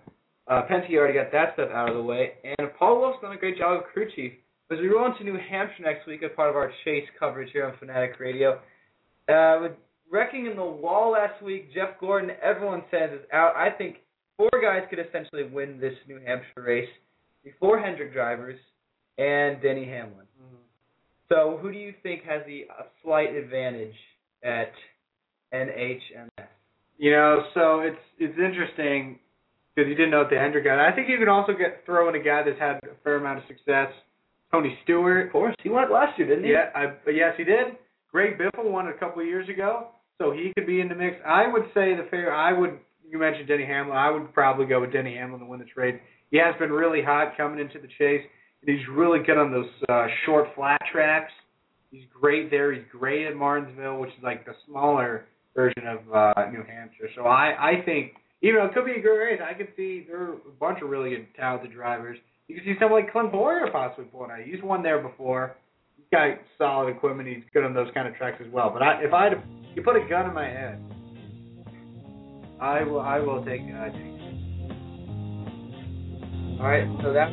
[0.48, 3.38] Uh, Penske already got that stuff out of the way, and Paul Wolfe's done a
[3.38, 4.34] great job of crew chief.
[4.72, 7.66] As we roll into New Hampshire next week as part of our chase coverage here
[7.66, 8.60] on Fanatic Radio,
[9.30, 9.72] uh, with
[10.12, 13.56] wrecking in the wall last week, Jeff Gordon, everyone says is out.
[13.56, 13.98] I think
[14.38, 16.90] four guys could essentially win this New Hampshire race:
[17.44, 18.60] the four Hendrick drivers
[19.18, 20.28] and Denny Hamlin.
[21.30, 23.96] So, who do you think has the a slight advantage
[24.44, 24.72] at
[25.54, 26.48] NHMS?
[26.98, 29.20] You know, so it's it's interesting
[29.76, 30.88] because you didn't know what the Hendrick guy.
[30.88, 33.40] I think you can also get throw in a guy that's had a fair amount
[33.40, 33.90] of success.
[34.52, 35.28] Tony Stewart.
[35.28, 36.52] Of course, he won it last year, didn't he?
[36.52, 37.78] Yeah, I, but yes, he did.
[38.12, 40.96] Greg Biffle won it a couple of years ago, so he could be in the
[40.96, 41.18] mix.
[41.26, 42.34] I would say the fair.
[42.34, 42.80] I would.
[43.08, 43.98] You mentioned Denny Hamlin.
[43.98, 46.00] I would probably go with Denny Hamlin to win the trade.
[46.32, 48.26] He has been really hot coming into the chase,
[48.66, 51.32] he's really good on those uh, short flat tracks.
[51.92, 52.74] He's great there.
[52.74, 55.26] He's great at Martinsville, which is like the smaller
[55.56, 57.10] version of uh, New Hampshire.
[57.16, 60.06] So I, I think, even though it could be a great race, I could see
[60.08, 62.18] there are a bunch of really good, talented drivers.
[62.48, 64.42] You could see someone like Clint Bowyer possibly pulling out.
[64.42, 65.56] He's won there before.
[65.96, 67.28] He's got solid equipment.
[67.28, 68.70] He's good on those kind of tracks as well.
[68.72, 69.30] But I, if I
[69.76, 70.80] you put a gun in my head,
[72.60, 73.62] I will, I will take.
[73.62, 73.90] Uh,
[76.60, 77.30] All right, so that